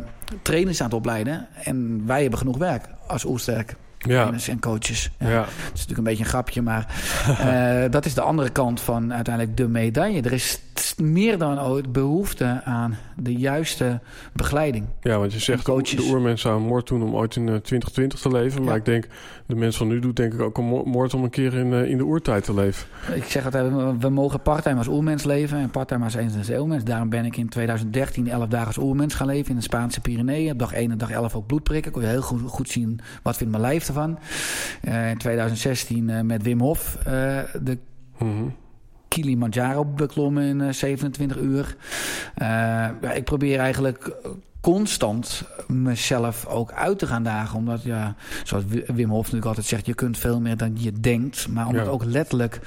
[0.43, 1.47] trainers aan het opleiden.
[1.65, 3.75] En wij hebben genoeg werk als Oersterk.
[3.99, 4.33] Ja.
[4.47, 5.11] En coaches.
[5.19, 5.31] Ja.
[5.31, 5.41] Ja.
[5.41, 6.87] Het is natuurlijk een beetje een grapje, maar
[7.29, 10.23] uh, dat is de andere kant van uiteindelijk de medaille.
[10.23, 10.61] Er is
[10.97, 14.01] meer dan ooit behoefte aan de juiste
[14.33, 14.87] begeleiding.
[15.01, 16.05] Ja, want je zegt coaches.
[16.05, 18.63] de oermens zou een moord doen om ooit in uh, 2020 te leven.
[18.63, 18.79] Maar ja.
[18.79, 19.07] ik denk,
[19.47, 21.91] de mens van nu doet denk ik ook een moord om een keer in, uh,
[21.91, 22.87] in de oertijd te leven.
[23.15, 26.85] Ik zeg altijd, we, mogen parttime als oermens leven en parttime als eens en eeuwmens.
[26.85, 30.57] Daarom ben ik in 2013 11 dagen als oermens gaan leven in de Spaanse Pyreneeën.
[30.57, 31.93] Dag 1 en dag 11 ook bloedprikken.
[31.93, 34.19] Kon je heel goed, goed zien wat vindt mijn lijf ervan.
[34.85, 37.79] Uh, in 2016 uh, met Wim Hof de
[38.19, 38.55] mm -hmm.
[39.09, 41.77] Kilimanjaro beklommen in 27 uur.
[42.37, 44.17] ja, ik probeer eigenlijk
[44.67, 47.59] constant mezelf ook uit te gaan dagen.
[47.59, 48.15] Omdat, ja,
[48.45, 49.87] zoals Wim Hof natuurlijk altijd zegt...
[49.87, 51.49] je kunt veel meer dan je denkt.
[51.49, 51.81] Maar om ja.
[51.81, 52.61] het ook letterlijk...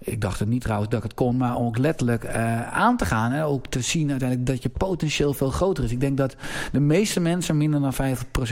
[0.00, 1.36] ik dacht het niet trouwens dat ik het kon...
[1.36, 3.32] maar om ook letterlijk uh, aan te gaan...
[3.32, 5.92] en ook te zien uiteindelijk dat je potentieel veel groter is.
[5.92, 6.36] Ik denk dat
[6.72, 7.96] de meeste mensen minder dan 50%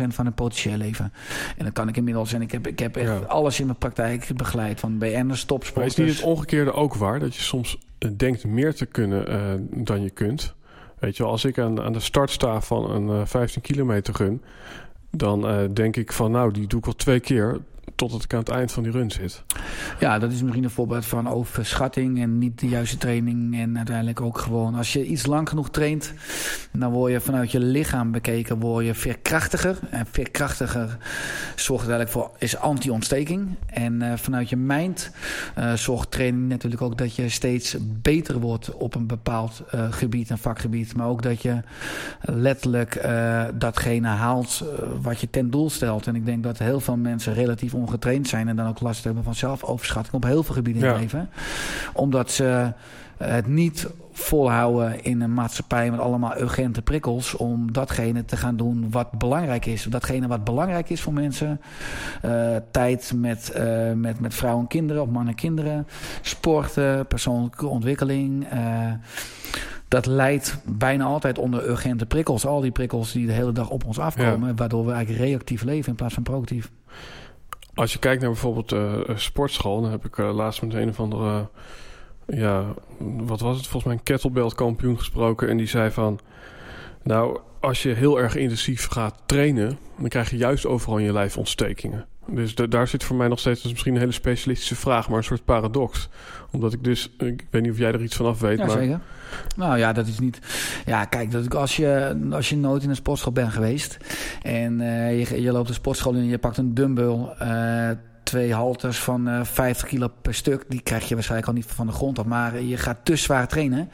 [0.08, 1.12] van hun potentieel leven.
[1.56, 2.32] En dat kan ik inmiddels...
[2.32, 3.18] en ik heb, ik heb echt ja.
[3.18, 4.80] alles in mijn praktijk begeleid...
[4.80, 5.96] van BN'ers, topsporters...
[5.96, 7.18] Maar is niet het omgekeerde ook waar?
[7.18, 7.78] Dat je soms
[8.16, 10.55] denkt meer te kunnen uh, dan je kunt...
[10.98, 14.14] Weet je wel, als ik aan, aan de start sta van een uh, 15 kilometer
[14.16, 14.42] run,
[15.10, 17.60] dan uh, denk ik van nou, die doe ik al twee keer.
[17.94, 19.42] Totdat ik aan het eind van die run zit.
[20.00, 23.58] Ja, dat is misschien een voorbeeld van overschatting en niet de juiste training.
[23.58, 26.12] En uiteindelijk ook gewoon, als je iets lang genoeg traint,
[26.72, 29.78] dan word je vanuit je lichaam bekeken, word je veerkrachtiger.
[29.90, 30.96] En veerkrachtiger
[31.54, 33.48] zorgt uiteindelijk voor, is anti-ontsteking.
[33.66, 35.10] En uh, vanuit je mind
[35.58, 40.30] uh, zorgt training natuurlijk ook dat je steeds beter wordt op een bepaald uh, gebied,
[40.30, 40.96] een vakgebied.
[40.96, 41.62] Maar ook dat je
[42.20, 43.08] letterlijk
[43.54, 44.64] datgene haalt
[45.02, 46.06] wat je ten doel stelt.
[46.06, 49.24] En ik denk dat heel veel mensen relatief ongetraind zijn en dan ook last hebben
[49.24, 51.28] van zelfoverschatting op heel veel gebieden in het leven.
[51.92, 52.72] Omdat ze
[53.16, 58.90] het niet volhouden in een maatschappij met allemaal urgente prikkels om datgene te gaan doen
[58.90, 59.82] wat belangrijk is.
[59.82, 61.60] Datgene wat belangrijk is voor mensen.
[62.24, 65.86] Uh, tijd met, uh, met, met vrouwen en kinderen of mannen en kinderen.
[66.20, 68.52] Sporten, persoonlijke ontwikkeling.
[68.52, 68.92] Uh,
[69.88, 72.46] dat leidt bijna altijd onder urgente prikkels.
[72.46, 74.48] Al die prikkels die de hele dag op ons afkomen.
[74.48, 74.54] Ja.
[74.54, 76.70] Waardoor we eigenlijk reactief leven in plaats van proactief.
[77.76, 81.00] Als je kijkt naar bijvoorbeeld uh, sportschool, dan heb ik uh, laatst met een of
[81.00, 81.48] andere,
[82.26, 85.48] ja, wat was het, volgens mij een kettlebell kampioen gesproken.
[85.48, 86.18] En die zei van,
[87.02, 91.12] nou, als je heel erg intensief gaat trainen, dan krijg je juist overal in je
[91.12, 92.06] lijf ontstekingen.
[92.28, 95.18] Dus daar zit voor mij nog steeds, dat is misschien een hele specialistische vraag, maar
[95.18, 96.08] een soort paradox.
[96.50, 98.58] Omdat ik dus, ik weet niet of jij er iets van af weet.
[98.58, 98.76] Ja, maar...
[98.76, 99.00] zeker.
[99.56, 100.38] Nou ja, dat is niet.
[100.86, 103.96] Ja, kijk, dat, als, je, als je nooit in een sportschool bent geweest
[104.42, 107.34] en uh, je, je loopt de sportschool in en je pakt een dumbbell.
[107.42, 107.90] Uh,
[108.26, 110.64] twee halters van uh, 50 kilo per stuk.
[110.68, 112.24] Die krijg je waarschijnlijk al niet van de grond af.
[112.24, 113.90] Maar je gaat te zwaar trainen.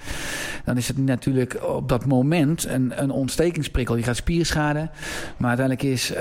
[0.65, 3.97] Dan is het natuurlijk op dat moment een, een ontstekingsprikkel.
[3.97, 4.91] Je gaat spierschade.
[5.37, 6.19] Maar uiteindelijk is, uh,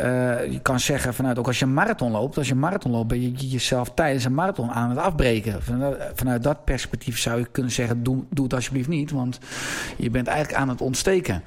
[0.51, 2.38] je kan zeggen vanuit, ook als je een marathon loopt.
[2.38, 5.64] Als je een marathon loopt, ben je jezelf tijdens een marathon aan het afbreken.
[6.14, 9.12] Vanuit, dat perspectief zou je kunnen zeggen, doe, doe het alsjeblieft niet.
[9.12, 9.39] Want
[9.97, 11.43] je bent eigenlijk aan het ontsteken.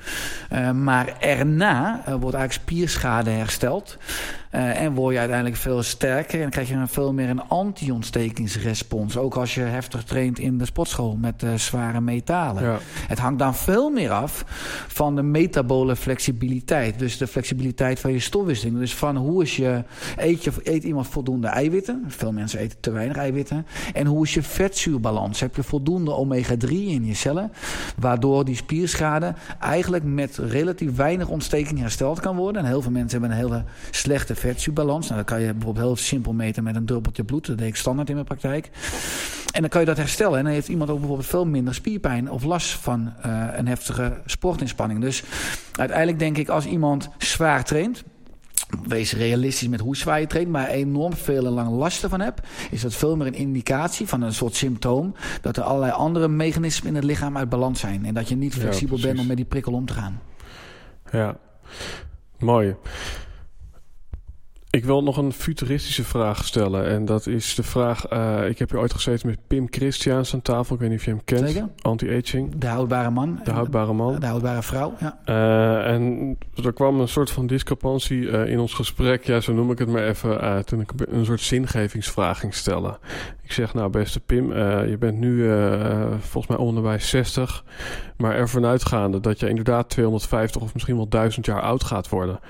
[0.53, 3.99] Uh, maar erna wordt eigenlijk spierschade hersteld.
[4.55, 9.17] Uh, en word je uiteindelijk veel sterker en krijg je een veel meer een anti-ontstekingsrespons.
[9.17, 12.63] Ook als je heftig traint in de sportschool met uh, zware metalen.
[12.63, 12.79] Ja.
[13.09, 14.45] Het hangt dan veel meer af
[14.89, 16.99] van de metabole flexibiliteit.
[16.99, 18.79] Dus de flexibiliteit van je stofwisseling.
[18.79, 19.85] Dus van hoe is je,
[20.17, 22.05] eet, je, eet iemand voldoende eiwitten?
[22.07, 23.67] Veel mensen eten te weinig eiwitten.
[23.93, 25.41] En hoe is je vetzuurbalans?
[25.41, 27.53] Heb je voldoende omega-3 in je cellen?
[27.99, 32.63] Waardoor die spierschade eigenlijk met relatief weinig ontsteking hersteld kan worden.
[32.63, 35.09] En heel veel mensen hebben een hele slechte vetzuurbalans.
[35.09, 37.47] Nou, dat kan je bijvoorbeeld heel simpel meten met een druppeltje bloed.
[37.47, 38.71] Dat deed ik standaard in mijn praktijk.
[39.53, 40.39] En dan kan je dat herstellen.
[40.39, 44.21] En dan heeft iemand ook bijvoorbeeld veel minder spierpijn of last van uh, een heftige
[44.27, 45.01] sportinspanning.
[45.01, 45.23] Dus
[45.73, 48.05] uiteindelijk denk ik als iemand zwaar traint,
[48.83, 52.47] Wees realistisch met hoe zwaar je traint, maar enorm veel en lang last ervan hebt,
[52.71, 56.89] is dat veel meer een indicatie van een soort symptoom dat er allerlei andere mechanismen
[56.89, 58.05] in het lichaam uit balans zijn.
[58.05, 60.21] En dat je niet flexibel ja, bent om met die prikkel om te gaan.
[61.11, 61.37] Ja,
[62.39, 62.77] mooi.
[64.75, 66.87] Ik wil nog een futuristische vraag stellen.
[66.87, 68.13] En dat is de vraag...
[68.13, 70.75] Uh, ik heb hier ooit gezeten met Pim Christiaans aan tafel.
[70.75, 71.63] Ik weet niet of je hem kent.
[71.83, 72.55] Anti-aging.
[72.57, 73.41] De houdbare man.
[73.45, 74.19] De houdbare man.
[74.19, 75.19] De houdbare vrouw, ja.
[75.27, 79.25] Uh, en er kwam een soort van discrepantie uh, in ons gesprek.
[79.25, 80.65] Ja, zo noem ik het maar even.
[80.65, 82.99] toen ik een soort zingevingsvraag ging stellen.
[83.43, 84.53] Ik zeg, nou beste Pim,
[84.89, 85.49] je bent nu
[86.19, 87.65] volgens mij onderbij 60.
[88.17, 92.41] Maar ervan uitgaande dat je inderdaad 250 of misschien wel 1000 jaar oud gaat worden...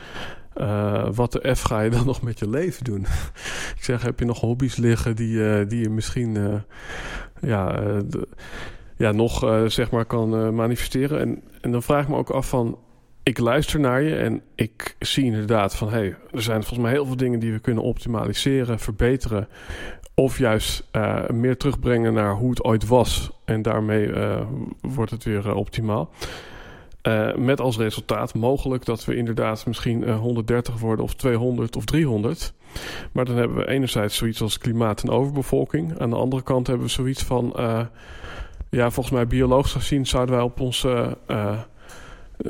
[0.57, 3.01] Uh, wat de F ga je dan nog met je leven doen?
[3.77, 6.55] ik zeg, heb je nog hobby's liggen die, uh, die je misschien uh,
[7.41, 7.81] ja,
[8.97, 11.21] ja, nog zeg maar kan manifesteren?
[11.21, 12.79] En, en dan vraag ik me ook af van,
[13.23, 15.89] ik luister naar je en ik zie inderdaad van...
[15.89, 19.49] hé, hey, er zijn volgens mij heel veel dingen die we kunnen optimaliseren, verbeteren...
[20.15, 20.91] of juist
[21.33, 23.31] meer terugbrengen naar hoe het ooit was.
[23.45, 24.13] En daarmee
[24.81, 26.11] wordt het weer optimaal.
[27.09, 31.85] Uh, met als resultaat mogelijk dat we inderdaad misschien uh, 130 worden of 200 of
[31.85, 32.53] 300.
[33.13, 35.99] Maar dan hebben we enerzijds zoiets als klimaat en overbevolking.
[35.99, 37.55] Aan de andere kant hebben we zoiets van...
[37.57, 37.81] Uh,
[38.71, 41.19] ja, volgens mij biologisch gezien zouden wij op onze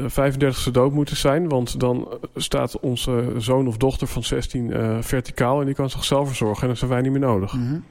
[0.03, 1.49] 35ste dood moeten zijn.
[1.49, 5.61] Want dan staat onze zoon of dochter van 16 verticaal...
[5.61, 7.53] en die kan zichzelf verzorgen en dan zijn wij niet meer nodig.
[7.53, 7.85] Mm -hmm.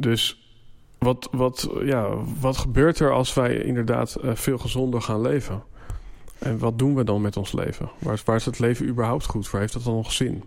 [0.00, 0.49] Dus
[1.00, 2.08] wat, wat, ja,
[2.40, 5.62] wat gebeurt er als wij inderdaad uh, veel gezonder gaan leven?
[6.38, 7.90] En wat doen we dan met ons leven?
[7.98, 9.50] Waar, waar is het leven überhaupt goed?
[9.50, 10.42] Waar heeft dat dan nog zin?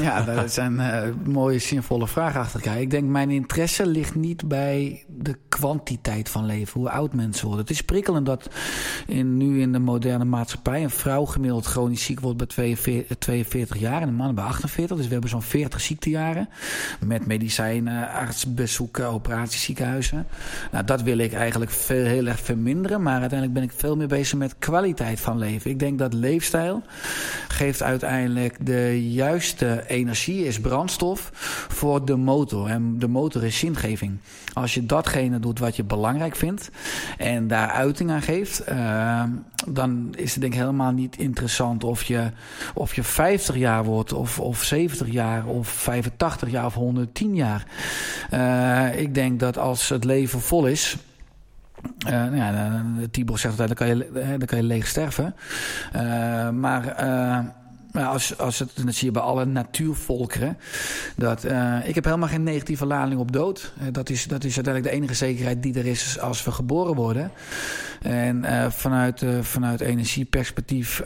[0.00, 2.80] Ja, dat zijn uh, mooie, zinvolle vragen achter elkaar.
[2.80, 7.64] Ik denk, mijn interesse ligt niet bij de kwantiteit van leven, hoe oud mensen worden.
[7.64, 8.50] Het is prikkelend dat
[9.06, 13.78] in, nu in de moderne maatschappij een vrouw gemiddeld chronisch ziek wordt bij 42, 42
[13.78, 14.96] jaar en een man bij 48.
[14.96, 16.48] Dus we hebben zo'n 40 ziektejaren
[17.00, 20.26] met medicijnen, artsbezoeken, operatieziekenhuizen.
[20.72, 24.08] Nou, dat wil ik eigenlijk veel, heel erg verminderen, maar uiteindelijk ben ik veel meer
[24.08, 25.70] bezig met kwaliteit van leven.
[25.70, 26.82] Ik denk dat leefstijl
[27.48, 31.30] geeft uiteindelijk de juiste energie is brandstof
[31.68, 32.68] voor de motor.
[32.68, 34.18] En de motor is zingeving.
[34.52, 36.70] Als je datgene doet wat je belangrijk vindt
[37.18, 39.22] en daar uiting aan geeft, uh,
[39.66, 42.30] dan is het denk ik helemaal niet interessant of je,
[42.74, 47.66] of je 50 jaar wordt, of, of 70 jaar, of 85 jaar, of 110 jaar.
[48.34, 50.96] Uh, ik denk dat als het leven vol is.
[51.98, 55.34] Nou ja, Tibor zegt altijd, dan kan je, dan kan je leeg sterven.
[56.52, 56.96] Maar
[57.96, 60.58] maar als, als het, dat zie je bij alle natuurvolkeren.
[61.16, 63.72] Dat, uh, ik heb helemaal geen negatieve lading op dood.
[63.78, 66.94] Uh, dat, is, dat is uiteindelijk de enige zekerheid die er is als we geboren
[66.94, 67.30] worden.
[68.02, 71.02] En uh, vanuit, vanuit energieperspectief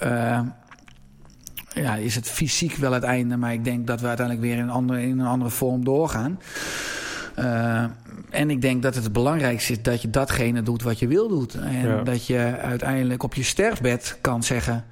[1.74, 3.36] ja, is het fysiek wel het einde.
[3.36, 6.38] Maar ik denk dat we uiteindelijk weer in een andere, in een andere vorm doorgaan.
[7.38, 7.84] Uh,
[8.30, 11.28] en ik denk dat het het belangrijkste is dat je datgene doet wat je wil
[11.28, 11.48] doen.
[11.62, 12.02] En ja.
[12.02, 14.84] dat je uiteindelijk op je sterfbed kan zeggen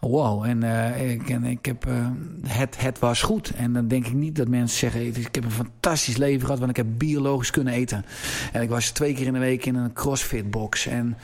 [0.00, 0.44] wow.
[0.44, 2.06] En, uh, ik, en ik heb, uh,
[2.46, 3.52] het, het was goed.
[3.56, 5.06] En dan denk ik niet dat mensen zeggen...
[5.06, 6.58] ik heb een fantastisch leven gehad...
[6.58, 8.04] want ik heb biologisch kunnen eten.
[8.52, 10.86] En ik was twee keer in de week in een crossfit box.
[10.86, 11.16] En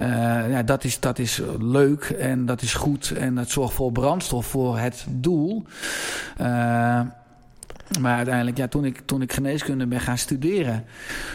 [0.00, 0.08] uh,
[0.50, 3.10] ja, dat, is, dat is leuk en dat is goed.
[3.10, 5.64] En dat zorgt voor brandstof voor het doel.
[8.00, 10.84] Maar uiteindelijk, ja, toen ik, toen ik geneeskunde ben gaan studeren,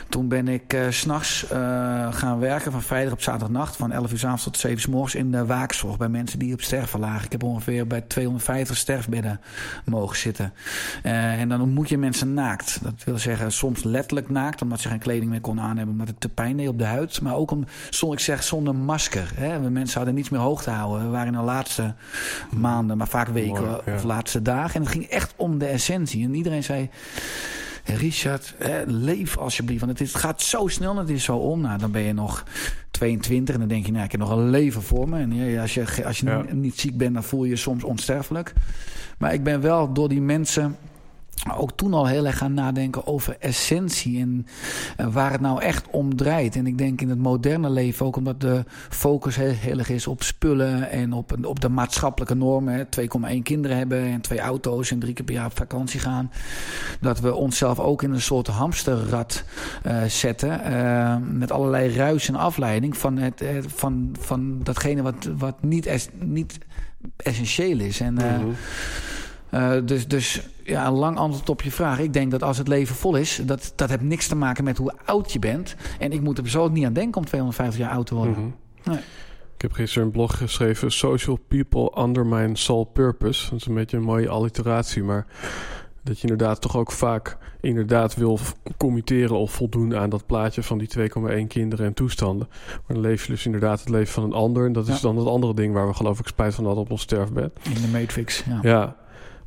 [0.09, 4.17] toen ben ik uh, s'nachts uh, gaan werken van vrijdag op zaterdagnacht, van 11 uur
[4.17, 6.99] s avonds tot 7 uur s morgens in de waakzorg bij mensen die op sterven
[6.99, 7.25] lagen.
[7.25, 9.39] Ik heb ongeveer bij 250 sterfbedden
[9.85, 10.53] mogen zitten.
[11.03, 12.79] Uh, en dan ontmoet je mensen naakt.
[12.83, 16.07] Dat wil zeggen, soms letterlijk naakt, omdat ze geen kleding meer konden aan hebben, omdat
[16.07, 17.21] het te pijn deed op de huid.
[17.21, 17.65] Maar ook om,
[18.11, 19.31] ik zeg, zonder masker.
[19.35, 19.59] Hè.
[19.59, 21.05] We mensen hadden niets meer hoog te houden.
[21.05, 21.93] We waren in de laatste
[22.49, 23.95] maanden, maar vaak weken Mooi, ja.
[23.95, 24.75] of laatste dagen.
[24.75, 26.23] En het ging echt om de essentie.
[26.23, 26.89] En iedereen zei...
[27.85, 29.79] Richard, leef alsjeblieft.
[29.79, 31.61] Want het, is, het gaat zo snel en het is zo om.
[31.61, 32.43] Nou, dan ben je nog
[32.91, 35.19] 22 en dan denk je, nou, ik heb nog een leven voor me.
[35.19, 36.41] En ja, als je, als je ja.
[36.41, 38.53] niet, niet ziek bent, dan voel je je soms onsterfelijk.
[39.17, 40.75] Maar ik ben wel door die mensen
[41.57, 44.47] ook toen al heel erg gaan nadenken over essentie en
[45.11, 46.55] waar het nou echt om draait.
[46.55, 50.23] En ik denk in het moderne leven ook omdat de focus heel, erg is op
[50.23, 52.87] spullen en op, op de maatschappelijke normen.
[52.99, 56.31] 2,1 kinderen hebben en twee auto's en drie keer per jaar op vakantie gaan.
[56.99, 59.43] Dat we onszelf ook in een soort hamsterrad
[59.85, 60.71] uh, zetten.
[60.71, 66.07] Uh, met allerlei ruis en afleiding van, het, van, van datgene wat, wat niet, es,
[66.19, 66.57] niet
[67.17, 67.99] essentieel is.
[67.99, 68.55] En, uh, mm -hmm.
[69.53, 71.99] Uh, dus, dus ja, een lang antwoord op je vraag.
[71.99, 74.77] Ik denk dat als het leven vol is, dat, dat heeft niks te maken met
[74.77, 75.75] hoe oud je bent.
[75.99, 78.33] En ik moet er zo niet aan denken om 250 jaar oud te worden.
[78.33, 78.93] Mm -hmm.
[78.93, 79.01] nee.
[79.55, 83.49] Ik heb gisteren een blog geschreven: Social people undermine soul purpose.
[83.49, 85.25] Dat is een beetje een mooie alliteratie, maar
[86.03, 88.39] dat je inderdaad toch ook vaak inderdaad wil
[88.77, 92.47] committeren of voldoen aan dat plaatje van die 2,1 kinderen en toestanden.
[92.67, 94.65] Maar dan leef je dus inderdaad het leven van een ander.
[94.65, 95.01] En dat is ja.
[95.01, 97.51] dan het andere ding waar we geloof ik spijt van hadden op ons sterfbed.
[97.63, 98.59] In de Matrix, ja.
[98.61, 98.95] ja.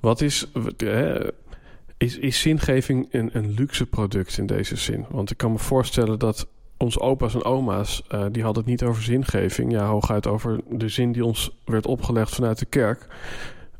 [0.00, 0.46] Wat is,
[1.96, 5.06] is, is zingeving een, een luxe product in deze zin?
[5.10, 8.82] Want ik kan me voorstellen dat onze opa's en oma's, uh, die hadden het niet
[8.82, 9.72] over zingeving.
[9.72, 13.06] Ja, hooguit over de zin die ons werd opgelegd vanuit de kerk.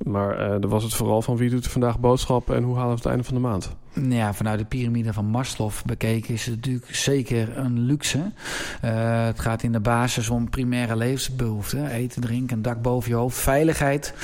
[0.05, 3.07] Maar uh, was het vooral van wie doet vandaag boodschappen en hoe halen we het
[3.07, 3.77] einde van de maand?
[4.09, 8.19] Ja, vanuit de piramide van Maslow bekeken is het natuurlijk zeker een luxe.
[8.19, 11.87] Uh, het gaat in de basis om primaire levensbehoeften.
[11.87, 13.39] Eten, drinken, een dak boven je hoofd.
[13.39, 14.15] Veiligheid.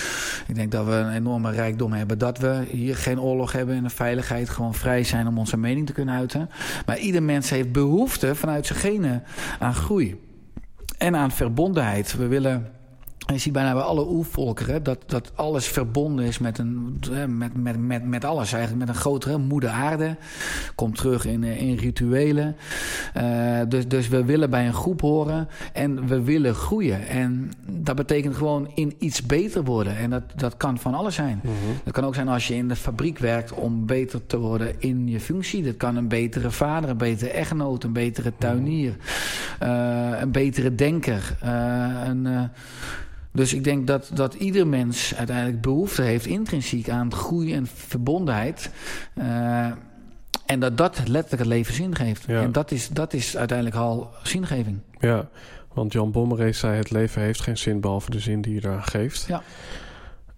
[0.47, 2.19] Ik denk dat we een enorme rijkdom hebben.
[2.19, 5.87] Dat we hier geen oorlog hebben en de veiligheid gewoon vrij zijn om onze mening
[5.87, 6.51] te kunnen uiten.
[6.87, 9.23] Maar ieder mens heeft behoefte vanuit zijn genen
[9.59, 10.21] aan groei.
[10.99, 12.17] En aan verbondenheid.
[12.17, 12.71] We willen
[13.27, 17.79] je ziet bijna bij alle oervolkeren dat, dat alles verbonden is met, een, met, met,
[17.79, 18.53] met, met alles.
[18.53, 20.17] Eigenlijk met een grotere moeder aarde.
[20.75, 22.57] Komt terug in, in rituelen.
[23.17, 27.07] Uh, dus, dus we willen bij een groep horen en we willen groeien.
[27.09, 29.97] En dat betekent gewoon in iets beter worden.
[29.97, 31.41] En dat, dat kan van alles zijn.
[31.43, 31.75] Mm -hmm.
[31.85, 35.09] Dat kan ook zijn als je in de fabriek werkt om beter te worden in
[35.09, 35.63] je functie.
[35.63, 38.97] Dat kan een betere vader, een betere echtgenoot, een betere tuinier.
[39.63, 41.37] Uh, een betere denker.
[41.45, 42.51] Uh, een...
[43.33, 48.71] Dus ik denk dat, dat ieder mens uiteindelijk behoefte heeft intrinsiek aan groei en verbondenheid.
[49.19, 49.71] Uh,
[50.47, 52.25] en dat dat letterlijk het leven zin geeft.
[52.27, 52.41] Ja.
[52.41, 54.79] En dat is, dat is uiteindelijk al zingeving.
[54.99, 55.29] Ja,
[55.75, 58.85] want Jan Bommerees zei: het leven heeft geen zin behalve de zin die je eraan
[58.85, 59.25] geeft.
[59.29, 59.43] Ja.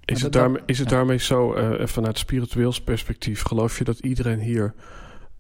[0.05, 0.97] Is het, daarmee, is het ja.
[0.97, 4.75] daarmee zo, uh, vanuit spiritueels perspectief, geloof je dat iedereen hier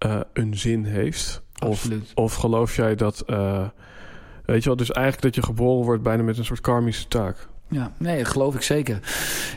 [0.07, 1.43] uh, een zin heeft?
[1.53, 2.03] Absoluut.
[2.15, 3.25] Of, of geloof jij dat
[4.45, 7.49] Weet je wel, dus eigenlijk dat je geboren wordt bijna met een soort karmische taak.
[7.69, 8.99] Ja, nee, dat geloof ik zeker.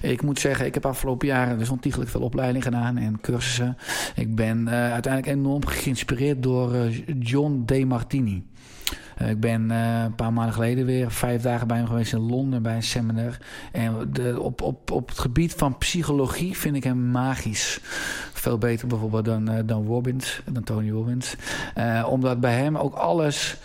[0.01, 3.77] Ik moet zeggen, ik heb afgelopen jaren dus ontiegelijk veel opleiding gedaan en cursussen.
[4.15, 8.45] Ik ben uh, uiteindelijk enorm geïnspireerd door uh, John De Martini.
[9.17, 12.61] Eh, ik ben een paar maanden geleden weer vijf dagen bij hem geweest in Londen
[12.61, 13.37] bij een seminar.
[13.71, 17.79] En de, op, op, op het gebied van psychologie vind ik hem magisch.
[18.33, 21.35] Veel beter bijvoorbeeld dan, dan Robbins, dan Tony Robbins.
[22.05, 23.57] omdat bij hem ook alles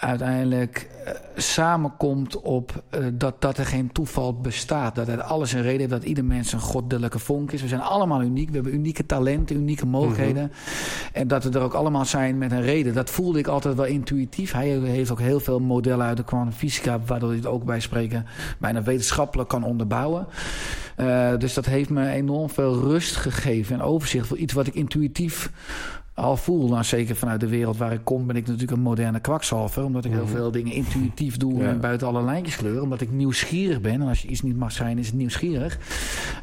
[0.00, 4.94] uiteindelijk uh, samenkomt op uh, dat, dat er geen toeval bestaat.
[4.94, 7.62] Dat het alles een reden heeft, dat ieder mens een goddelijke vonk is.
[7.62, 10.42] We zijn allemaal uniek, we hebben unieke talenten, unieke mogelijkheden.
[10.42, 11.10] Mm -hmm.
[11.12, 12.94] En dat we er ook allemaal zijn met een reden.
[12.94, 14.52] Dat voelde ik altijd wel intuïtief.
[14.52, 17.00] Hij heeft ook heel veel modellen uit de kwantumfysica...
[17.06, 18.26] waardoor hij het ook bij spreken
[18.58, 20.26] bijna wetenschappelijk kan onderbouwen.
[20.96, 24.26] Uh, dus dat heeft me enorm veel rust gegeven en overzicht...
[24.26, 25.50] voor iets wat ik intuïtief
[26.20, 26.68] al voel.
[26.68, 29.84] Nou, zeker vanuit de wereld waar ik kom ben ik natuurlijk een moderne kwakzalver.
[29.84, 31.68] Omdat ik heel veel dingen intuïtief doe ja.
[31.68, 32.82] en buiten alle lijntjes kleur.
[32.82, 33.92] Omdat ik nieuwsgierig ben.
[33.92, 35.78] En als je iets niet mag zijn, is het nieuwsgierig.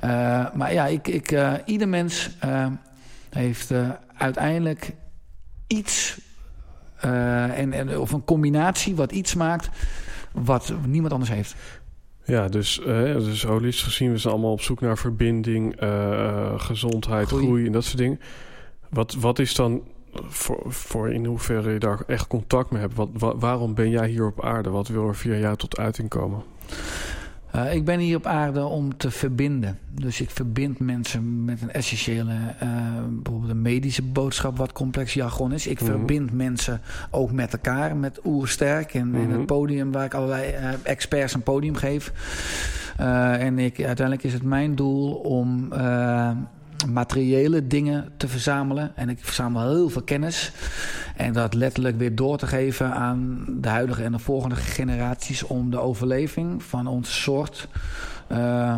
[0.04, 0.10] Uh,
[0.54, 2.68] maar ja, ik, ik, uh, ieder mens uh,
[3.30, 3.74] heeft
[4.18, 4.94] uiteindelijk
[5.68, 6.20] iets...
[7.00, 9.70] en, en, of een combinatie wat iets maakt
[10.32, 11.56] wat niemand anders heeft.
[12.26, 15.76] Ja, dus, uh, dus holistisch gezien, we zijn allemaal op zoek naar verbinding,
[16.58, 17.44] gezondheid, groei.
[17.44, 18.20] groei en dat soort dingen.
[18.90, 19.82] Wat, wat is dan
[20.14, 22.96] voor, voor in hoeverre je daar echt contact mee hebt?
[22.96, 24.70] Wat, wa waarom ben jij hier op aarde?
[24.70, 26.44] Wat wil er via jou tot uiting komen?
[27.56, 29.80] Uh, ik ben hier op aarde om te verbinden.
[29.92, 32.70] Dus ik verbind mensen met een essentiële, uh,
[33.10, 35.68] bijvoorbeeld een medische boodschap, wat complex jargon is.
[35.68, 35.98] Ik mm -hmm.
[35.98, 36.82] verbind mensen
[37.12, 39.24] ook met elkaar, met Oersterk en, mm -hmm.
[39.24, 42.12] en het podium waar ik allerlei uh, experts een podium geef.
[42.98, 45.74] en ik, uiteindelijk is het mijn doel om
[46.90, 48.96] materiële dingen te verzamelen.
[48.96, 50.52] En ik verzamel heel veel kennis.
[51.16, 55.44] En dat letterlijk weer door te geven aan de huidige en de volgende generaties...
[55.44, 57.68] om de overleving van onze soort
[58.32, 58.76] uh,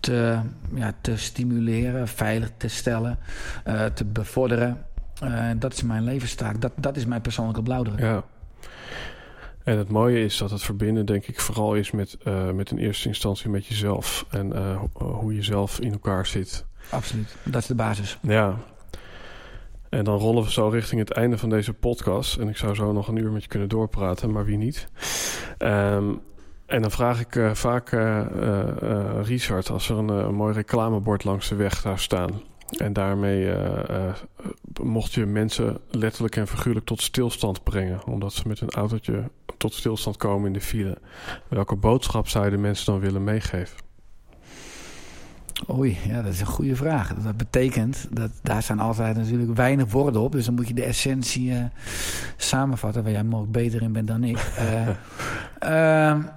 [0.00, 0.38] te,
[0.74, 3.18] ja, te stimuleren, veilig te stellen,
[3.68, 4.78] uh, te bevorderen.
[5.24, 6.60] Uh, dat is mijn levenstaak.
[6.60, 8.00] Dat, dat is mijn persoonlijke blauwdruk.
[8.00, 8.24] Ja.
[9.66, 12.78] En het mooie is dat het verbinden, denk ik, vooral is met, uh, met in
[12.78, 14.26] eerste instantie met jezelf.
[14.30, 16.64] En uh, hoe je zelf in elkaar zit.
[16.90, 18.18] Absoluut, dat is de basis.
[18.20, 18.56] Ja.
[19.88, 22.36] En dan rollen we zo richting het einde van deze podcast.
[22.36, 24.88] En ik zou zo nog een uur met je kunnen doorpraten, maar wie niet.
[25.58, 26.20] Um,
[26.66, 27.90] en dan vraag ik uh, vaak
[29.22, 32.30] Richard, als er een, een mooi reclamebord langs de weg daar staan.
[32.70, 33.54] En daarmee uh,
[33.90, 34.12] uh,
[34.82, 38.06] mocht je mensen letterlijk en figuurlijk tot stilstand brengen.
[38.06, 40.98] Omdat ze met hun autootje tot stilstand komen in de file.
[41.48, 43.76] Welke boodschap zou je de mensen dan willen meegeven?
[45.70, 47.14] Oei, ja, dat is een goede vraag.
[47.14, 50.32] Dat betekent dat daar staan altijd natuurlijk weinig woorden op.
[50.32, 51.64] Dus dan moet je de essentie uh,
[52.36, 54.52] samenvatten, waar jij mogelijk beter in bent dan ik.
[55.62, 56.16] uh,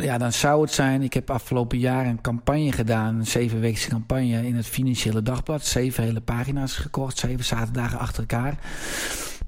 [0.00, 1.02] ja, dan zou het zijn.
[1.02, 5.64] Ik heb afgelopen jaar een campagne gedaan, een zevenweekse campagne in het Financiële Dagblad.
[5.64, 8.58] Zeven hele pagina's gekocht, zeven zaterdagen achter elkaar.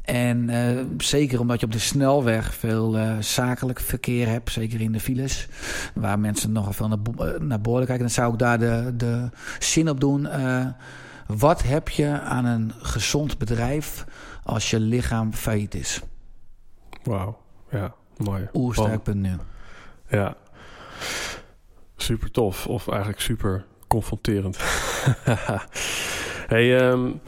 [0.02, 4.92] En uh, zeker omdat je op de snelweg veel uh, zakelijk verkeer hebt, zeker in
[4.92, 5.48] de files,
[5.94, 6.98] waar mensen nogal veel naar,
[7.40, 9.28] naar boorden kijken, dan zou ik daar de, de
[9.58, 10.20] zin op doen.
[10.22, 10.66] Uh,
[11.26, 14.04] wat heb je aan een gezond bedrijf
[14.44, 16.02] als je lichaam failliet is?
[17.02, 17.38] Wauw,
[17.70, 18.48] ja, mooi.
[18.52, 19.36] Oersterk.nu.
[20.10, 20.36] Ja,
[21.96, 22.66] super tof.
[22.66, 24.58] Of eigenlijk super confronterend.
[26.52, 27.20] hey, um,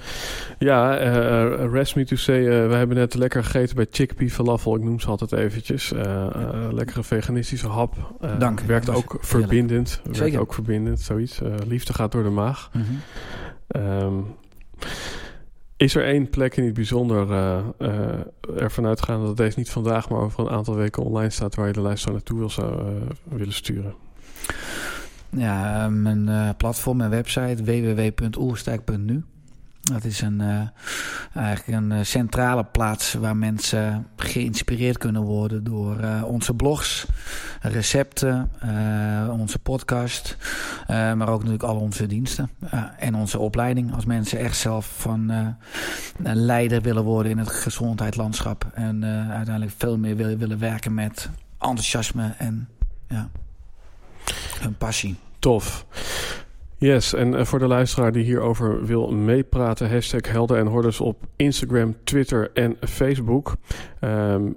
[0.58, 4.76] ja, uh, rest me to say, uh, we hebben net lekker gegeten bij Chickpea Falafel.
[4.76, 5.92] Ik noem ze altijd eventjes.
[5.92, 6.26] Uh,
[6.70, 8.14] lekkere veganistische hap.
[8.38, 8.60] Dank.
[8.60, 10.00] Werkt ook verbindend.
[10.12, 11.40] Werkt ook verbindend, zoiets.
[11.66, 12.70] liefde gaat door de maag.
[12.72, 14.02] Mm -hmm.
[14.02, 14.36] um,
[15.82, 20.08] is er één plek in het bijzonder uh, uh, ervan uitgaan dat deze niet vandaag,
[20.08, 23.00] maar over een aantal weken online staat waar je de luisteraar naartoe wil zou, uh,
[23.24, 23.94] willen sturen?
[25.30, 29.24] Ja, mijn platform, mijn website www.oerstijk.nu.
[29.92, 30.60] Dat is een, uh,
[31.34, 37.06] eigenlijk een uh, centrale plaats waar mensen geïnspireerd kunnen worden door uh, onze blogs,
[37.60, 38.50] recepten,
[39.30, 40.36] onze podcast,
[40.88, 42.50] maar ook natuurlijk al onze diensten
[42.98, 43.94] en onze opleiding.
[43.94, 45.28] Als mensen echt zelf van
[46.22, 51.30] een leider willen worden in het gezondheidslandschap en uiteindelijk veel meer willen, willen werken met
[51.58, 52.68] enthousiasme en
[53.08, 53.28] ja,
[54.62, 55.16] een passie.
[55.38, 55.86] Tof.
[56.82, 61.22] Yes, en uh, voor de luisteraar die hierover wil meepraten, hashtag Helden en Hordes op
[61.36, 63.54] Instagram, Twitter en Facebook.
[64.00, 64.56] Um,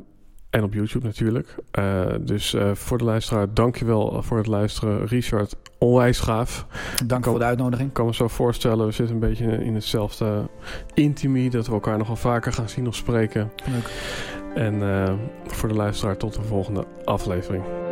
[0.50, 1.56] en op YouTube natuurlijk.
[1.80, 5.06] Uh, dus uh, voor de luisteraar, dankjewel voor het luisteren.
[5.06, 6.66] Richard, onwijs gaaf.
[7.06, 7.88] Dank voor de uitnodiging.
[7.88, 10.50] Ik kan me zo voorstellen, we zitten een beetje in hetzelfde
[10.94, 11.50] intimie.
[11.50, 13.52] Dat we elkaar nog wel vaker gaan zien of spreken.
[13.72, 13.92] Leuk.
[14.56, 14.80] En
[15.48, 17.85] voor de luisteraar tot de volgende aflevering.